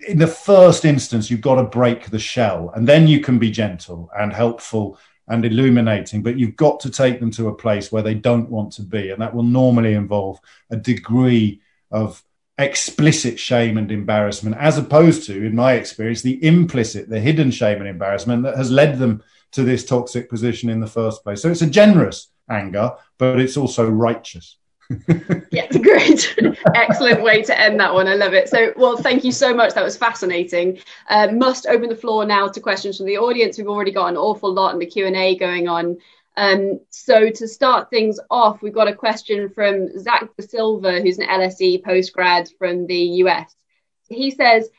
[0.08, 3.52] in the first instance you've got to break the shell, and then you can be
[3.52, 8.04] gentle and helpful and illuminating, but you've got to take them to a place where
[8.04, 10.40] they don't want to be, and that will normally involve
[10.72, 11.62] a degree
[11.92, 12.24] of
[12.58, 17.80] explicit shame and embarrassment, as opposed to, in my experience, the implicit, the hidden shame
[17.80, 21.42] and embarrassment that has led them to this toxic position in the first place.
[21.42, 24.58] So it's a generous anger, but it's also righteous.
[25.52, 26.36] yeah, great.
[26.76, 28.08] Excellent way to end that one.
[28.08, 28.50] I love it.
[28.50, 29.74] So, well, thank you so much.
[29.74, 30.80] That was fascinating.
[31.10, 33.58] Uh, must open the floor now to questions from the audience.
[33.58, 35.98] We've already got an awful lot in the Q&A going on.
[36.38, 41.20] Um, so to start things off, we've got a question from Zach De Silva, who's
[41.20, 43.56] an LSE postgrad from the US.
[44.08, 44.70] He says,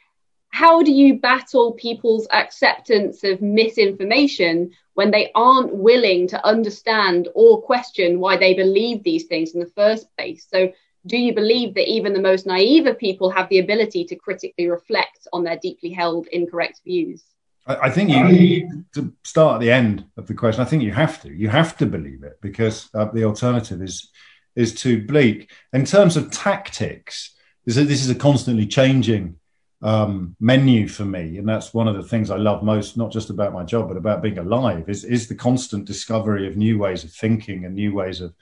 [0.52, 7.62] how do you battle people's acceptance of misinformation when they aren't willing to understand or
[7.62, 10.46] question why they believe these things in the first place?
[10.48, 10.70] So,
[11.04, 14.68] do you believe that even the most naive of people have the ability to critically
[14.68, 17.24] reflect on their deeply held incorrect views?
[17.66, 20.62] I think you need to start at the end of the question.
[20.62, 21.32] I think you have to.
[21.32, 24.10] You have to believe it because uh, the alternative is
[24.54, 25.50] is too bleak.
[25.72, 27.34] In terms of tactics,
[27.64, 29.36] this is, this is a constantly changing
[29.82, 33.30] um, menu for me, and that's one of the things I love most, not just
[33.30, 37.04] about my job, but about being alive, is is the constant discovery of new ways
[37.04, 38.32] of thinking and new ways of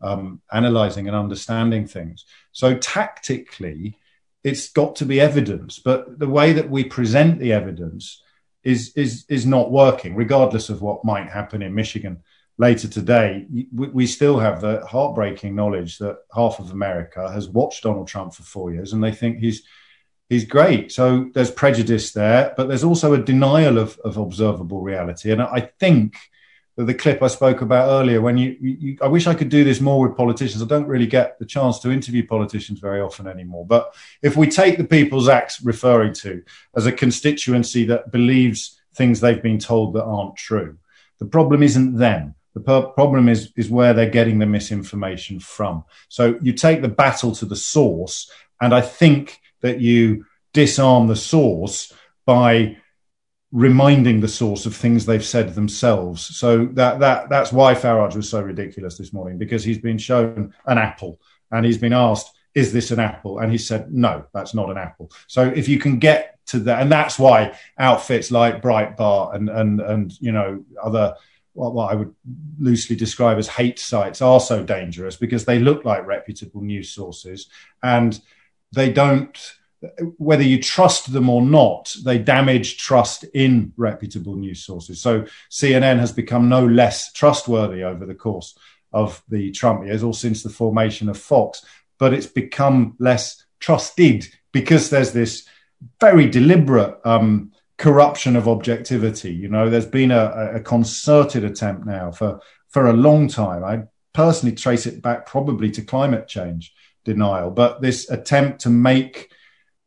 [0.00, 2.24] um, analyzing and understanding things.
[2.50, 3.96] So tactically,
[4.42, 8.20] it's got to be evidence, but the way that we present the evidence
[8.64, 12.22] is is is not working, regardless of what might happen in Michigan
[12.58, 13.46] later today.
[13.72, 18.34] We, we still have the heartbreaking knowledge that half of America has watched Donald Trump
[18.34, 19.62] for four years, and they think he's
[20.28, 20.92] he's great.
[20.92, 25.30] So there's prejudice there, but there's also a denial of, of observable reality.
[25.30, 26.16] And I think
[26.76, 29.62] that the clip I spoke about earlier, when you, you, I wish I could do
[29.62, 30.62] this more with politicians.
[30.62, 33.66] I don't really get the chance to interview politicians very often anymore.
[33.66, 36.42] But if we take the people Zach's referring to
[36.74, 40.78] as a constituency that believes things they've been told that aren't true,
[41.18, 42.34] the problem isn't them.
[42.54, 45.84] The per- problem is is where they're getting the misinformation from.
[46.08, 51.16] So you take the battle to the source, and I think that you disarm the
[51.16, 51.92] source
[52.26, 52.76] by
[53.52, 56.36] reminding the source of things they've said themselves.
[56.36, 60.54] So that that that's why Farage was so ridiculous this morning because he's been shown
[60.66, 64.54] an apple and he's been asked, "Is this an apple?" and he said, "No, that's
[64.54, 68.62] not an apple." So if you can get to that, and that's why outfits like
[68.62, 71.14] Breitbart and and and you know other
[71.54, 72.14] what I would
[72.58, 77.48] loosely describe as hate sites are so dangerous because they look like reputable news sources
[77.82, 78.18] and
[78.72, 79.38] they don't
[80.16, 85.00] whether you trust them or not, they damage trust in reputable news sources.
[85.00, 88.56] So CNN has become no less trustworthy over the course
[88.92, 91.64] of the Trump years or since the formation of Fox,
[91.98, 95.48] but it's become less trusted because there's this
[96.00, 99.32] very deliberate um, corruption of objectivity.
[99.32, 103.64] You know, there's been a, a concerted attempt now for for a long time.
[103.64, 106.72] I personally trace it back probably to climate change
[107.04, 109.32] denial, but this attempt to make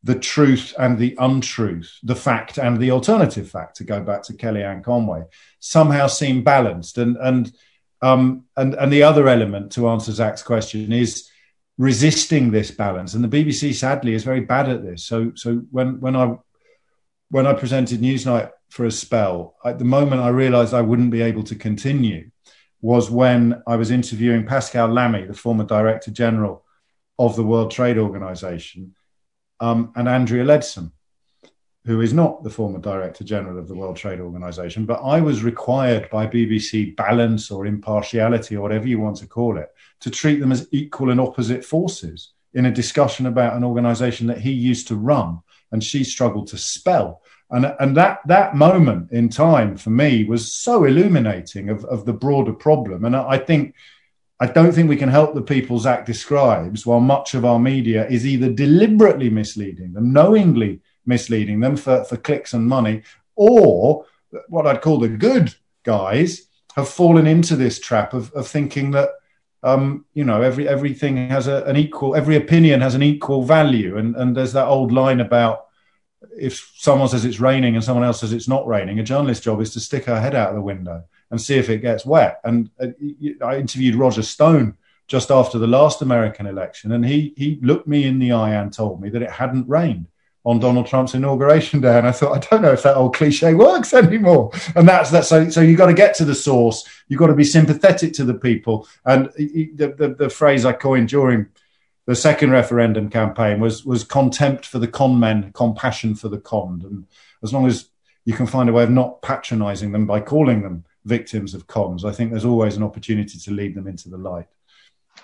[0.03, 4.34] the truth and the untruth, the fact and the alternative fact, to go back to
[4.34, 5.24] Kellyanne Conway,
[5.59, 6.97] somehow seem balanced.
[6.99, 7.51] And and
[8.01, 11.30] um, and and the other element to answer Zach's question is
[11.78, 13.16] resisting this balance.
[13.16, 15.05] And the BBC, sadly, is very bad at this.
[15.05, 16.36] So so when when I
[17.30, 21.22] when I presented Newsnight for a spell, at the moment I realised I wouldn't be
[21.22, 22.30] able to continue
[22.82, 26.64] was when I was interviewing Pascal Lamy, the former Director General
[27.18, 28.95] of the World Trade Organization,
[29.59, 30.91] um, and Andrea Leadsom,
[31.86, 34.86] who is not the former Director General of the World Trade Organization.
[34.86, 39.57] But I was required by BBC balance or impartiality or whatever you want to call
[39.57, 39.70] it
[40.01, 44.39] to treat them as equal and opposite forces in a discussion about an organization that
[44.39, 45.39] he used to run
[45.72, 47.22] and she struggled to spell.
[47.51, 52.13] And, and that, that moment in time for me was so illuminating of, of the
[52.13, 53.05] broader problem.
[53.05, 53.76] And I think,
[54.40, 58.06] I don't think we can help the people Zach describes while much of our media
[58.08, 63.04] is either deliberately misleading them, knowingly misleading them for, for clicks and money,
[63.36, 64.06] or
[64.50, 69.10] what I'd call the good guys have fallen into this trap of, of thinking that
[69.64, 73.98] um, you know every everything has a, an equal every opinion has an equal value.
[73.98, 75.68] And and there's that old line about
[76.38, 79.62] if someone says it's raining and someone else says it's not raining a journalist's job
[79.62, 82.40] is to stick her head out of the window and see if it gets wet
[82.44, 82.88] and uh,
[83.44, 84.76] i interviewed roger stone
[85.08, 88.74] just after the last american election and he he looked me in the eye and
[88.74, 90.08] told me that it hadn't rained
[90.46, 93.56] on Donald Trump's inauguration day, and I thought, I don't know if that old cliche
[93.56, 94.52] works anymore.
[94.76, 95.26] And that's that.
[95.26, 96.88] So, so you got to get to the source.
[97.08, 98.88] You've got to be sympathetic to the people.
[99.06, 101.48] And the, the, the phrase I coined during
[102.06, 106.84] the second referendum campaign was was contempt for the con men, compassion for the conned.
[106.84, 107.08] And
[107.42, 107.90] as long as
[108.26, 112.03] you can find a way of not patronising them by calling them victims of comms.
[112.03, 114.47] I think there's always an opportunity to lead them into the light.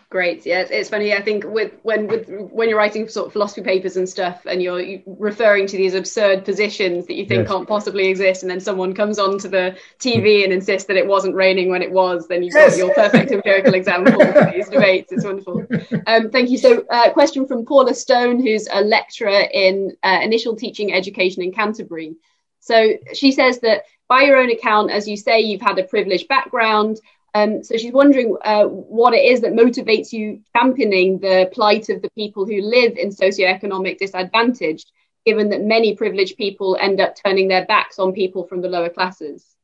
[0.10, 0.46] Great.
[0.46, 1.14] Yeah, it's, funny.
[1.14, 4.62] I think with when with when you're writing sort of philosophy papers and stuff, and
[4.62, 7.48] you're referring to these absurd positions that you think yes.
[7.48, 11.34] can't possibly exist, and then someone comes onto the TV and insists that it wasn't
[11.34, 12.72] raining when it was, then you've yes.
[12.72, 15.14] got your perfect empirical example for these debates.
[15.14, 15.66] It's wonderful.
[16.08, 16.58] Um, thank you.
[16.58, 21.54] So, uh, question from Paula Stone, who's a lecturer in uh, initial teaching education in
[21.54, 22.16] Canterbury.
[22.62, 26.28] So she says that by your own account, as you say, you've had a privileged
[26.28, 27.00] background.
[27.34, 32.02] Um, so she's wondering uh, what it is that motivates you championing the plight of
[32.02, 34.84] the people who live in socioeconomic disadvantage,
[35.26, 38.90] given that many privileged people end up turning their backs on people from the lower
[38.90, 39.56] classes.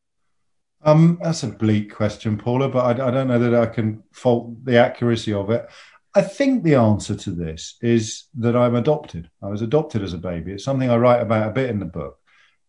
[0.82, 4.64] Um, that's a bleak question, Paula, but I, I don't know that I can fault
[4.64, 5.68] the accuracy of it.
[6.16, 9.30] I think the answer to this is that I'm adopted.
[9.44, 10.54] I was adopted as a baby.
[10.54, 12.18] It's something I write about a bit in the book,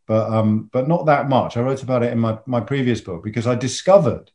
[0.09, 1.56] but um, but not that much.
[1.56, 4.32] I wrote about it in my, my previous book because I discovered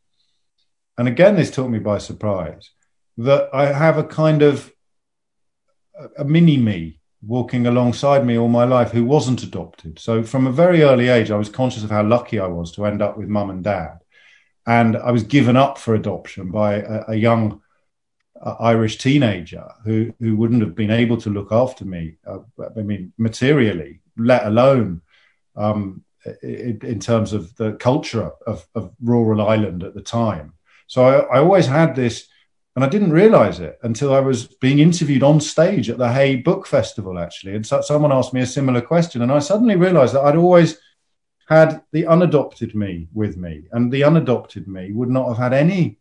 [0.98, 2.72] and again, this took me by surprise
[3.18, 4.72] that I have a kind of
[6.18, 9.98] a mini me walking alongside me all my life who wasn't adopted.
[9.98, 12.86] So from a very early age, I was conscious of how lucky I was to
[12.86, 14.00] end up with mum and dad.
[14.66, 17.62] And I was given up for adoption by a, a young
[18.42, 22.40] uh, Irish teenager who, who wouldn't have been able to look after me, uh,
[22.78, 25.02] I mean, materially, let alone
[25.56, 26.04] um,
[26.42, 30.54] in, in, terms of the culture of, of rural Ireland at the time.
[30.88, 32.28] So I, I always had this,
[32.76, 36.38] and I didn't realize it until I was being interviewed on stage at the Hay
[36.38, 37.56] Book Festival, actually.
[37.56, 40.78] And so, someone asked me a similar question, and I suddenly realized that I'd always
[41.48, 45.98] had the unadopted me with me, and the unadopted me would not have had any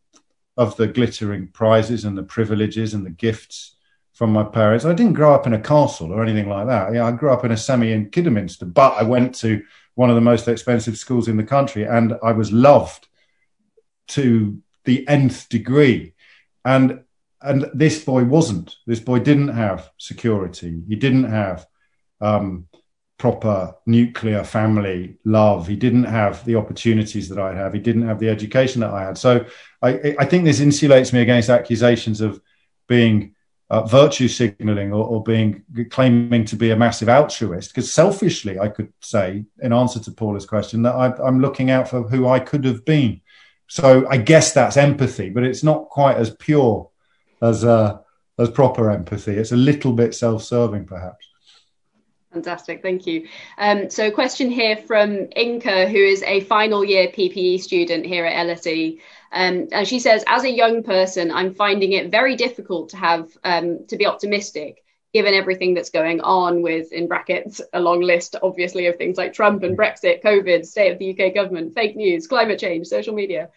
[0.57, 3.77] of the glittering prizes and the privileges and the gifts
[4.23, 4.85] from my parents.
[4.85, 6.95] I didn't grow up in a castle or anything like that.
[6.95, 9.65] Yeah, I grew up in a semi in Kidderminster, but I went to
[9.97, 13.09] one of the most expensive schools in the country, and I was loved
[14.11, 16.15] to the nth degree.
[16.65, 17.03] And
[17.41, 18.77] and this boy wasn't.
[18.87, 20.85] This boy didn't have security.
[20.87, 21.67] He didn't have
[22.21, 22.69] um,
[23.19, 25.67] proper nuclear family love.
[25.67, 27.73] He didn't have the opportunities that I have.
[27.73, 29.19] He didn't have the education that I had.
[29.19, 29.47] So
[29.83, 32.41] I, I think this insulates me against accusations of
[32.87, 33.32] being
[33.73, 37.71] uh, virtue signaling or, or, being claiming to be a massive altruist.
[37.71, 41.89] Because selfishly, I could say, in answer to Paula's question, that I, I'm looking out
[41.89, 43.23] for who I could have been.
[43.69, 46.91] So I guess that's empathy, but it's not quite as pure
[47.41, 48.01] as uh,
[48.39, 49.33] as proper empathy.
[49.33, 51.27] It's a little bit self-serving, perhaps.
[52.33, 53.29] Fantastic, thank you.
[53.59, 58.25] Um, so, a question here from Inka, who is a final year PPE student here
[58.25, 59.01] at LSE.
[59.33, 63.29] Um, and she says, as a young person, I'm finding it very difficult to have
[63.45, 68.35] um, to be optimistic given everything that's going on with, in brackets, a long list,
[68.43, 72.27] obviously, of things like Trump and Brexit, COVID, state of the UK government, fake news,
[72.27, 73.51] climate change, social media.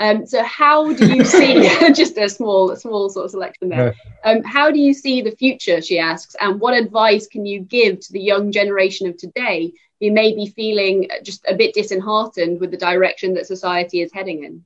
[0.00, 3.94] Um, so how do you see just a small, small sort of selection there?
[4.24, 5.80] Um, how do you see the future?
[5.82, 10.10] She asks, and what advice can you give to the young generation of today who
[10.10, 14.64] may be feeling just a bit disheartened with the direction that society is heading in?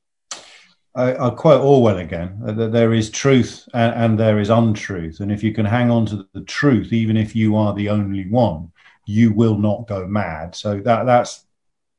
[0.95, 5.33] I, will quote Orwell again: that there is truth and, and, there is untruth, and
[5.33, 8.71] if you can hang on to the truth, even if you are the only one,
[9.05, 10.55] you will not go mad.
[10.55, 11.47] So that that's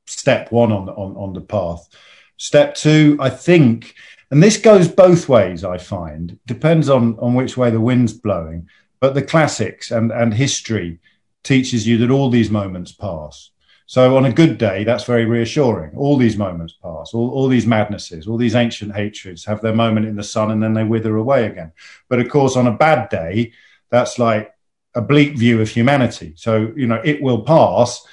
[0.07, 1.89] step one on on on the path.
[2.37, 3.95] Step two, I think,
[4.31, 5.63] and this goes both ways.
[5.63, 8.69] I find depends on on which way the wind's blowing,
[8.99, 10.99] but the classics and and history
[11.43, 13.51] teaches you that all these moments pass
[13.87, 15.95] so on a good day, that's very reassuring.
[15.95, 20.07] All these moments pass, all, all these madnesses, all these ancient hatreds have their moment
[20.07, 21.71] in the sun and then they wither away again.
[22.09, 23.53] But of course, on a bad day,
[23.91, 24.51] that's like
[24.95, 26.33] a bleak view of humanity.
[26.35, 28.03] So, you know, it will pass.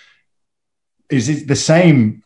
[1.08, 2.21] is it the same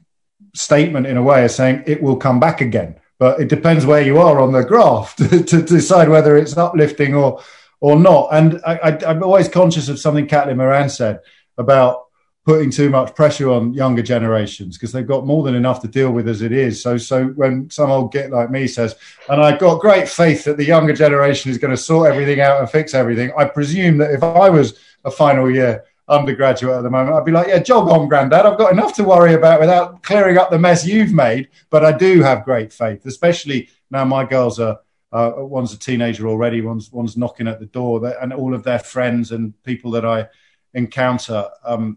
[0.56, 2.98] statement in a way as saying it will come back again.
[3.18, 7.14] But it depends where you are on the graph to, to decide whether it's uplifting
[7.14, 7.42] or
[7.80, 8.28] or not.
[8.32, 11.20] And I, am always conscious of something Caitlin Moran said
[11.58, 12.06] about
[12.46, 16.12] putting too much pressure on younger generations because they've got more than enough to deal
[16.12, 16.80] with as it is.
[16.80, 18.94] So, so when some old git like me says,
[19.28, 22.60] and I've got great faith that the younger generation is going to sort everything out
[22.60, 26.90] and fix everything, I presume that if I was a final year undergraduate at the
[26.90, 28.46] moment, I'd be like, yeah, jog on, granddad.
[28.46, 31.48] I've got enough to worry about without clearing up the mess you've made.
[31.70, 34.80] But I do have great faith, especially now my girls are.
[35.12, 36.60] Uh, one's a teenager already.
[36.60, 40.26] One's one's knocking at the door, and all of their friends and people that I
[40.74, 41.96] encounter um,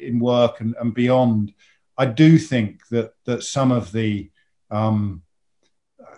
[0.00, 1.52] in work and, and, beyond,
[1.98, 4.30] I do think that that some of the
[4.70, 5.22] um,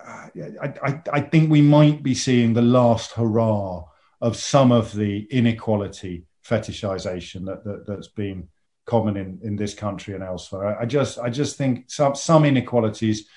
[0.04, 3.84] I, I, I, think we might be seeing the last hurrah
[4.20, 8.48] of some of the inequality fetishization that, that has been
[8.84, 10.78] common in, in this country and elsewhere.
[10.78, 13.28] I, I just I just think some some inequalities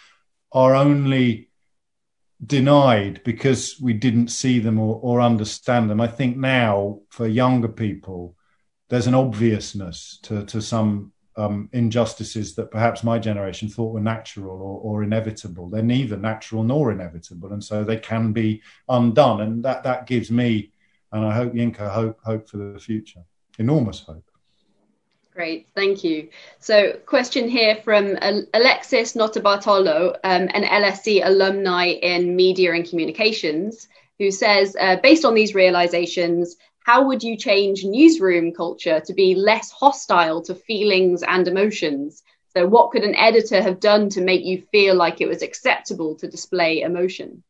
[0.51, 1.49] are only
[2.45, 6.01] denied because we didn't see them or, or understand them.
[6.01, 8.35] I think now for younger people,
[8.89, 14.61] there's an obviousness to, to some um, injustices that perhaps my generation thought were natural
[14.61, 15.69] or, or, inevitable.
[15.69, 19.41] They're neither natural nor inevitable, and so they can be undone.
[19.41, 20.71] And that that gives me,
[21.11, 23.21] and I hope Yinka hope hope for the future,
[23.59, 24.23] enormous hope.
[25.35, 26.29] Great, thank you.
[26.59, 28.17] So, question here from
[28.53, 35.33] Alexis Notabartolo, um, an LSE alumni in media and communications, who says, uh, based on
[35.33, 41.47] these realizations, how would you change newsroom culture to be less hostile to feelings and
[41.49, 42.23] emotions?
[42.55, 46.15] So, what could an editor have done to make you feel like it was acceptable
[46.15, 47.43] to display emotion?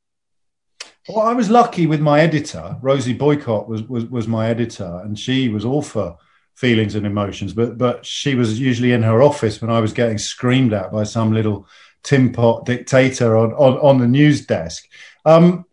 [1.08, 2.78] Well, I was lucky with my editor.
[2.82, 6.18] Rosie Boycott was, was, was my editor, and she was all for
[6.56, 7.53] feelings and emotions.
[7.53, 11.03] But but she was usually in her office when I was getting screamed at by
[11.03, 11.68] some little
[12.03, 14.88] tin pot dictator on, on, on the news desk.
[15.26, 15.66] Um,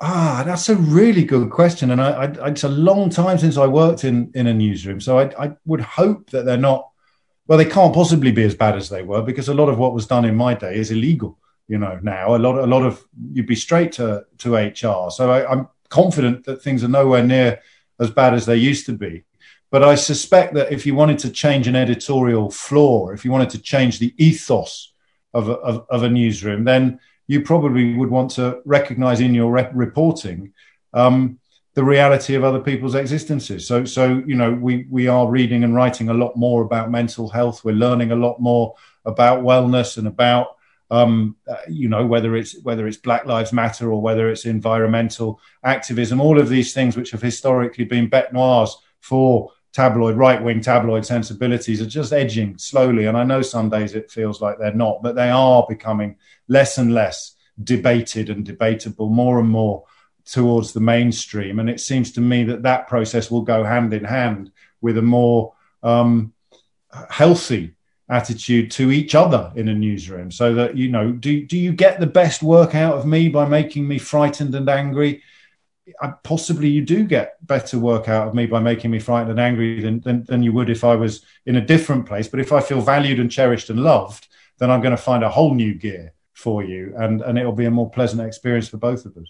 [0.00, 3.66] Ah, that's a really good question, and I, I, it's a long time since I
[3.66, 6.90] worked in in a newsroom, so I, I would hope that they're not.
[7.46, 9.94] Well, they can't possibly be as bad as they were because a lot of what
[9.94, 11.38] was done in my day is illegal.
[11.68, 15.10] You know, now a lot a lot of you'd be straight to to HR.
[15.10, 17.60] So I, I'm confident that things are nowhere near
[17.98, 19.24] as bad as they used to be.
[19.70, 23.50] But I suspect that if you wanted to change an editorial floor, if you wanted
[23.50, 24.92] to change the ethos
[25.32, 29.50] of a, of, of a newsroom, then you probably would want to recognize in your
[29.50, 30.52] rep- reporting
[30.92, 31.38] um,
[31.74, 33.66] the reality of other people's existences.
[33.66, 37.28] So, so you know, we we are reading and writing a lot more about mental
[37.28, 37.64] health.
[37.64, 40.56] We're learning a lot more about wellness and about
[40.94, 45.40] um, uh, you know whether it's whether it's Black Lives Matter or whether it's environmental
[45.64, 46.20] activism.
[46.20, 51.04] All of these things, which have historically been bête noirs for tabloid, right wing tabloid
[51.04, 53.06] sensibilities are just edging slowly.
[53.06, 56.16] And I know some days it feels like they're not, but they are becoming
[56.48, 59.84] less and less debated and debatable more and more
[60.24, 61.58] towards the mainstream.
[61.58, 65.02] And it seems to me that that process will go hand in hand with a
[65.02, 66.32] more um,
[67.10, 67.73] healthy
[68.10, 71.98] attitude to each other in a newsroom so that you know do do you get
[71.98, 75.22] the best work out of me by making me frightened and angry
[76.00, 79.40] I, possibly you do get better work out of me by making me frightened and
[79.40, 82.26] angry than, than, than you would if I was in a different place.
[82.26, 84.28] But if I feel valued and cherished and loved,
[84.58, 87.66] then I'm going to find a whole new gear for you, and and it'll be
[87.66, 89.28] a more pleasant experience for both of us.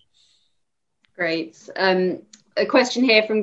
[1.14, 1.68] Great.
[1.76, 2.22] Um,
[2.56, 3.42] a question here from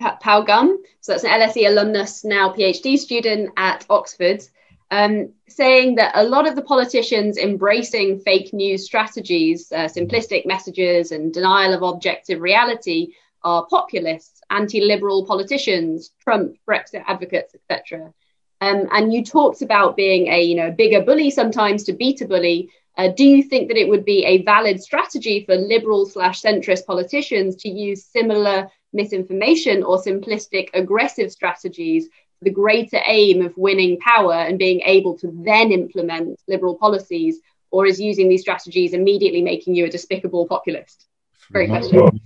[0.00, 0.76] Gyami Paugum.
[1.00, 4.42] So that's an LSE alumnus, now PhD student at Oxford
[4.90, 11.12] um, saying that a lot of the politicians embracing fake news strategies, uh, simplistic messages,
[11.12, 18.12] and denial of objective reality are populists, anti-liberal politicians, Trump, Brexit advocates, etc.
[18.60, 22.26] Um, and you talked about being a you know bigger bully sometimes to beat a
[22.26, 22.70] bully.
[22.98, 26.84] Uh, do you think that it would be a valid strategy for liberal slash centrist
[26.84, 32.06] politicians to use similar misinformation or simplistic aggressive strategies
[32.38, 37.40] for the greater aim of winning power and being able to then implement liberal policies,
[37.70, 41.06] or is using these strategies immediately making you a despicable populist?
[41.52, 42.20] Great question.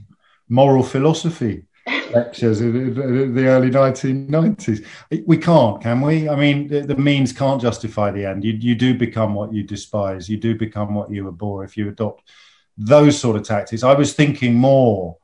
[0.48, 4.86] Moral philosophy lectures in the early 1990s.
[5.26, 6.28] We can't, can we?
[6.28, 8.44] I mean, the, the, means can't justify the end.
[8.44, 10.28] You, you do become what you despise.
[10.28, 12.28] You do become what you abhor if you adopt
[12.76, 13.82] those sort of tactics.
[13.82, 15.18] I was thinking more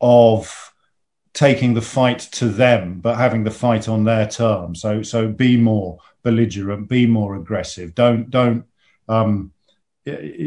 [0.00, 0.72] of
[1.36, 4.80] taking the fight to them, but having the fight on their terms.
[4.80, 7.94] So so be more belligerent, be more aggressive.
[7.94, 8.64] Don't don't
[9.08, 9.52] um,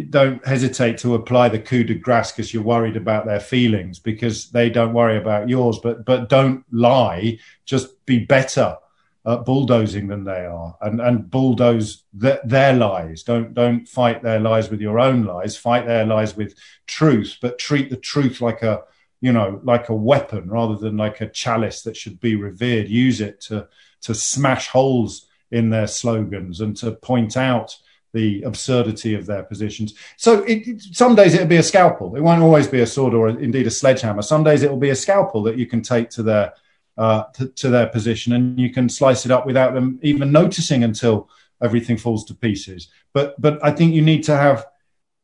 [0.10, 4.50] don't hesitate to apply the coup de grace because you're worried about their feelings because
[4.50, 5.78] they don't worry about yours.
[5.78, 7.38] But but don't lie.
[7.66, 8.76] Just be better
[9.26, 13.22] uh, bulldozing than they are and, and bulldoze th- their lies.
[13.22, 16.56] Don't, don't fight their lies with your own lies, fight their lies with
[16.88, 18.82] truth, but treat the truth like a,
[19.22, 22.88] you know, like a weapon rather than like a chalice that should be revered.
[22.88, 23.68] Use it to,
[24.02, 27.76] to smash holes in their slogans and to point out
[28.14, 29.94] the absurdity of their positions.
[30.18, 32.16] So it, some days it'll be a scalpel.
[32.16, 34.22] It won't always be a sword or indeed a sledgehammer.
[34.22, 36.54] Some days it will be a scalpel that you can take to their
[36.98, 40.84] uh, to, to, their position, and you can slice it up without them even noticing
[40.84, 41.30] until
[41.64, 42.90] everything falls to pieces.
[43.14, 44.66] But but I think you need to have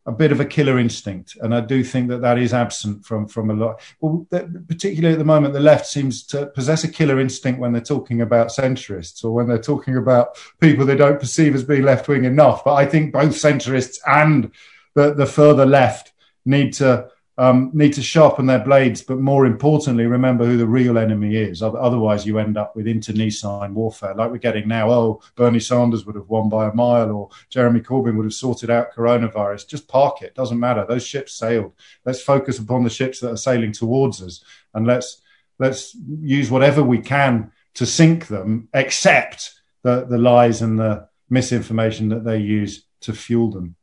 [0.07, 3.27] a bit of a killer instinct, and I do think that that is absent from
[3.27, 3.81] from a lot.
[3.99, 7.81] Well, particularly at the moment, the left seems to possess a killer instinct when they're
[7.81, 12.07] talking about centrists or when they're talking about people they don't perceive as being left
[12.07, 12.63] wing enough.
[12.63, 14.51] But I think both centrists and
[14.93, 16.13] the the further left
[16.45, 20.97] need to um, need to sharpen their blades, but more importantly, remember who the real
[20.97, 21.61] enemy is.
[21.61, 24.89] Otherwise, you end up with internecine warfare like we're getting now.
[24.89, 28.69] Oh, Bernie Sanders would have won by a mile, or Jeremy Corbyn would have sorted
[28.69, 29.67] out coronavirus.
[29.67, 30.33] Just park it.
[30.33, 30.85] Doesn't matter.
[30.87, 31.73] Those ships sailed.
[32.05, 35.21] Let's focus upon the ships that are sailing towards us, and let's
[35.59, 42.09] let's use whatever we can to sink them, except the the lies and the misinformation
[42.09, 43.75] that they use to fuel them.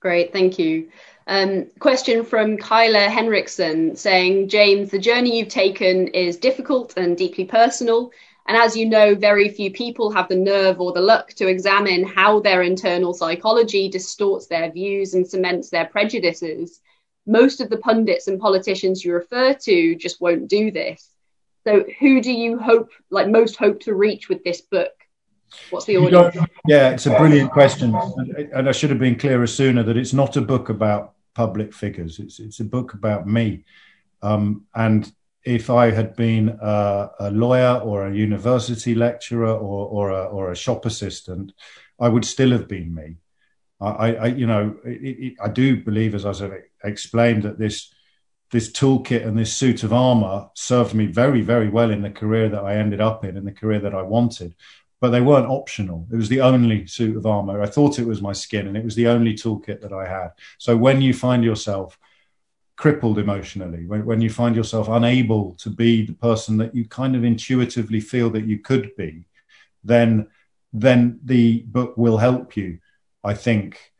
[0.00, 0.90] Great, thank you.
[1.28, 7.44] Um, question from Kyla Henriksen saying, James, the journey you've taken is difficult and deeply
[7.44, 8.12] personal.
[8.46, 12.04] And as you know, very few people have the nerve or the luck to examine
[12.04, 16.80] how their internal psychology distorts their views and cements their prejudices.
[17.26, 21.10] Most of the pundits and politicians you refer to just won't do this.
[21.64, 24.92] So, who do you hope, like, most hope to reach with this book?
[25.70, 26.36] What's the audience?
[26.68, 27.92] Yeah, it's a brilliant question.
[28.52, 32.18] And I should have been clearer sooner that it's not a book about public figures.
[32.18, 33.64] It's it's a book about me,
[34.22, 35.12] um, and
[35.44, 40.50] if I had been a, a, lawyer or a university lecturer or or a, or
[40.50, 41.52] a shop assistant,
[42.00, 43.16] I would still have been me.
[43.80, 46.48] I, I you know, it, it, I do believe, as I
[46.82, 47.92] explained, that this
[48.50, 52.48] this toolkit and this suit of armor served me very, very well in the career
[52.48, 54.54] that I ended up in, in the career that I wanted
[55.00, 56.06] but they weren't optional.
[56.10, 57.60] It was the only suit of armor.
[57.60, 60.30] I thought it was my skin, and it was the only toolkit that I had.
[60.58, 61.98] So when you find yourself
[62.76, 67.14] crippled emotionally, when, when you find yourself unable to be the person that you kind
[67.16, 69.26] of intuitively feel that you could be,
[69.84, 70.28] then
[70.72, 72.78] then the book will help you.
[73.24, 73.92] I think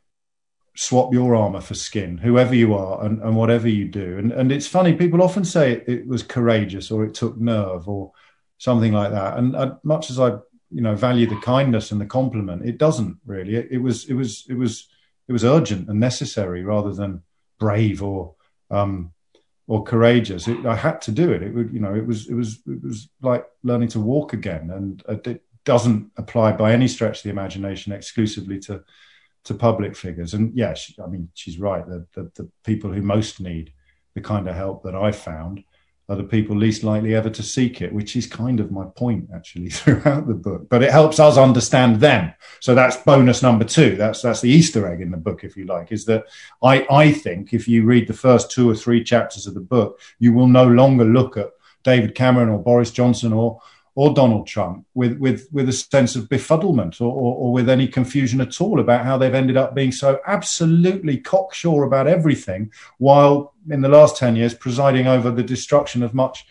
[0.75, 4.17] swap your armor for skin, whoever you are, and, and whatever you do.
[4.17, 7.87] And and it's funny, people often say it, it was courageous or it took nerve
[7.87, 8.11] or
[8.57, 9.37] something like that.
[9.37, 10.37] And uh, much as I
[10.69, 12.65] you know value the kindness and the compliment.
[12.65, 13.55] It doesn't really.
[13.55, 14.87] It, it, was it was it was
[15.27, 17.23] it was urgent and necessary rather than
[17.59, 18.35] brave or
[18.69, 19.11] um
[19.67, 20.47] or courageous.
[20.47, 21.43] It, i had to do it.
[21.43, 24.69] It would you know it was it was it was like learning to walk again.
[24.71, 28.83] And it doesn't apply by any stretch of the imagination exclusively to
[29.45, 30.33] to public figures.
[30.33, 31.87] And yeah i mean she's right.
[31.87, 33.71] The, the the people who most need
[34.15, 35.63] the kind of help that i found
[36.09, 39.29] are the people least likely ever to seek it, which is kind of my point
[39.33, 40.69] actually throughout the book.
[40.69, 42.33] But it helps us understand them.
[42.59, 43.95] So that's bonus number two.
[43.95, 46.25] That's that's the Easter egg in the book, if you like, is that
[46.63, 49.99] I, I think if you read the first two or three chapters of the book,
[50.19, 51.51] you will no longer look at
[51.83, 53.61] David Cameron or Boris Johnson or
[53.97, 57.87] or Donald Trump with, with, with a sense of befuddlement or, or, or, with any
[57.87, 63.55] confusion at all about how they've ended up being so absolutely cocksure about everything, while
[63.71, 66.45] in the last 10 years presiding over the destruction of much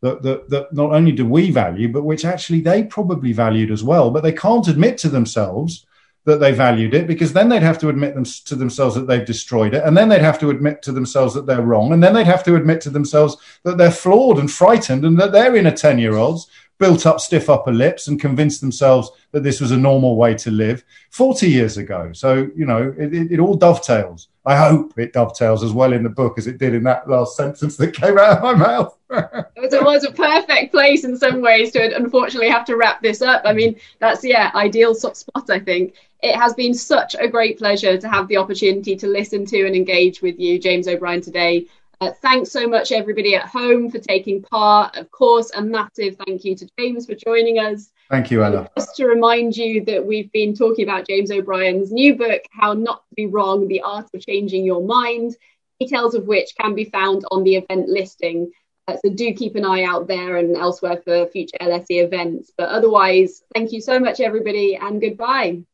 [0.00, 3.84] that, that, that not only do we value, but which actually they probably valued as
[3.84, 4.10] well.
[4.10, 5.86] But they can't admit to themselves
[6.24, 9.24] that they valued it because then they'd have to admit them to themselves that they've
[9.24, 12.12] destroyed it and then they'd have to admit to themselves that they're wrong and then
[12.12, 15.66] they'd have to admit to themselves that they're flawed and frightened and that they're in
[15.66, 16.46] a 10 year olds
[16.80, 20.50] built up stiff upper lips and convinced themselves that this was a normal way to
[20.50, 22.10] live 40 years ago.
[22.12, 24.28] So, you know, it, it, it, all dovetails.
[24.46, 27.36] I hope it dovetails as well in the book as it did in that last
[27.36, 28.96] sentence that came out of my mouth.
[29.10, 33.42] it was a perfect place in some ways to unfortunately have to wrap this up.
[33.44, 35.94] I mean, that's, yeah, ideal spot, I think.
[36.22, 39.76] It has been such a great pleasure to have the opportunity to listen to and
[39.76, 41.66] engage with you, James O'Brien, today.
[42.02, 44.96] Uh, thanks so much, everybody at home, for taking part.
[44.96, 47.90] Of course, a massive thank you to James for joining us.
[48.08, 48.70] Thank you, Ella.
[48.74, 53.06] just to remind you that we've been talking about James O'Brien's new book, How Not
[53.08, 55.36] to Be Wrong The Art of Changing Your Mind,
[55.78, 58.50] details of which can be found on the event listing.
[58.88, 62.50] Uh, so do keep an eye out there and elsewhere for future LSE events.
[62.56, 65.64] But otherwise, thank you so much, everybody, and goodbye.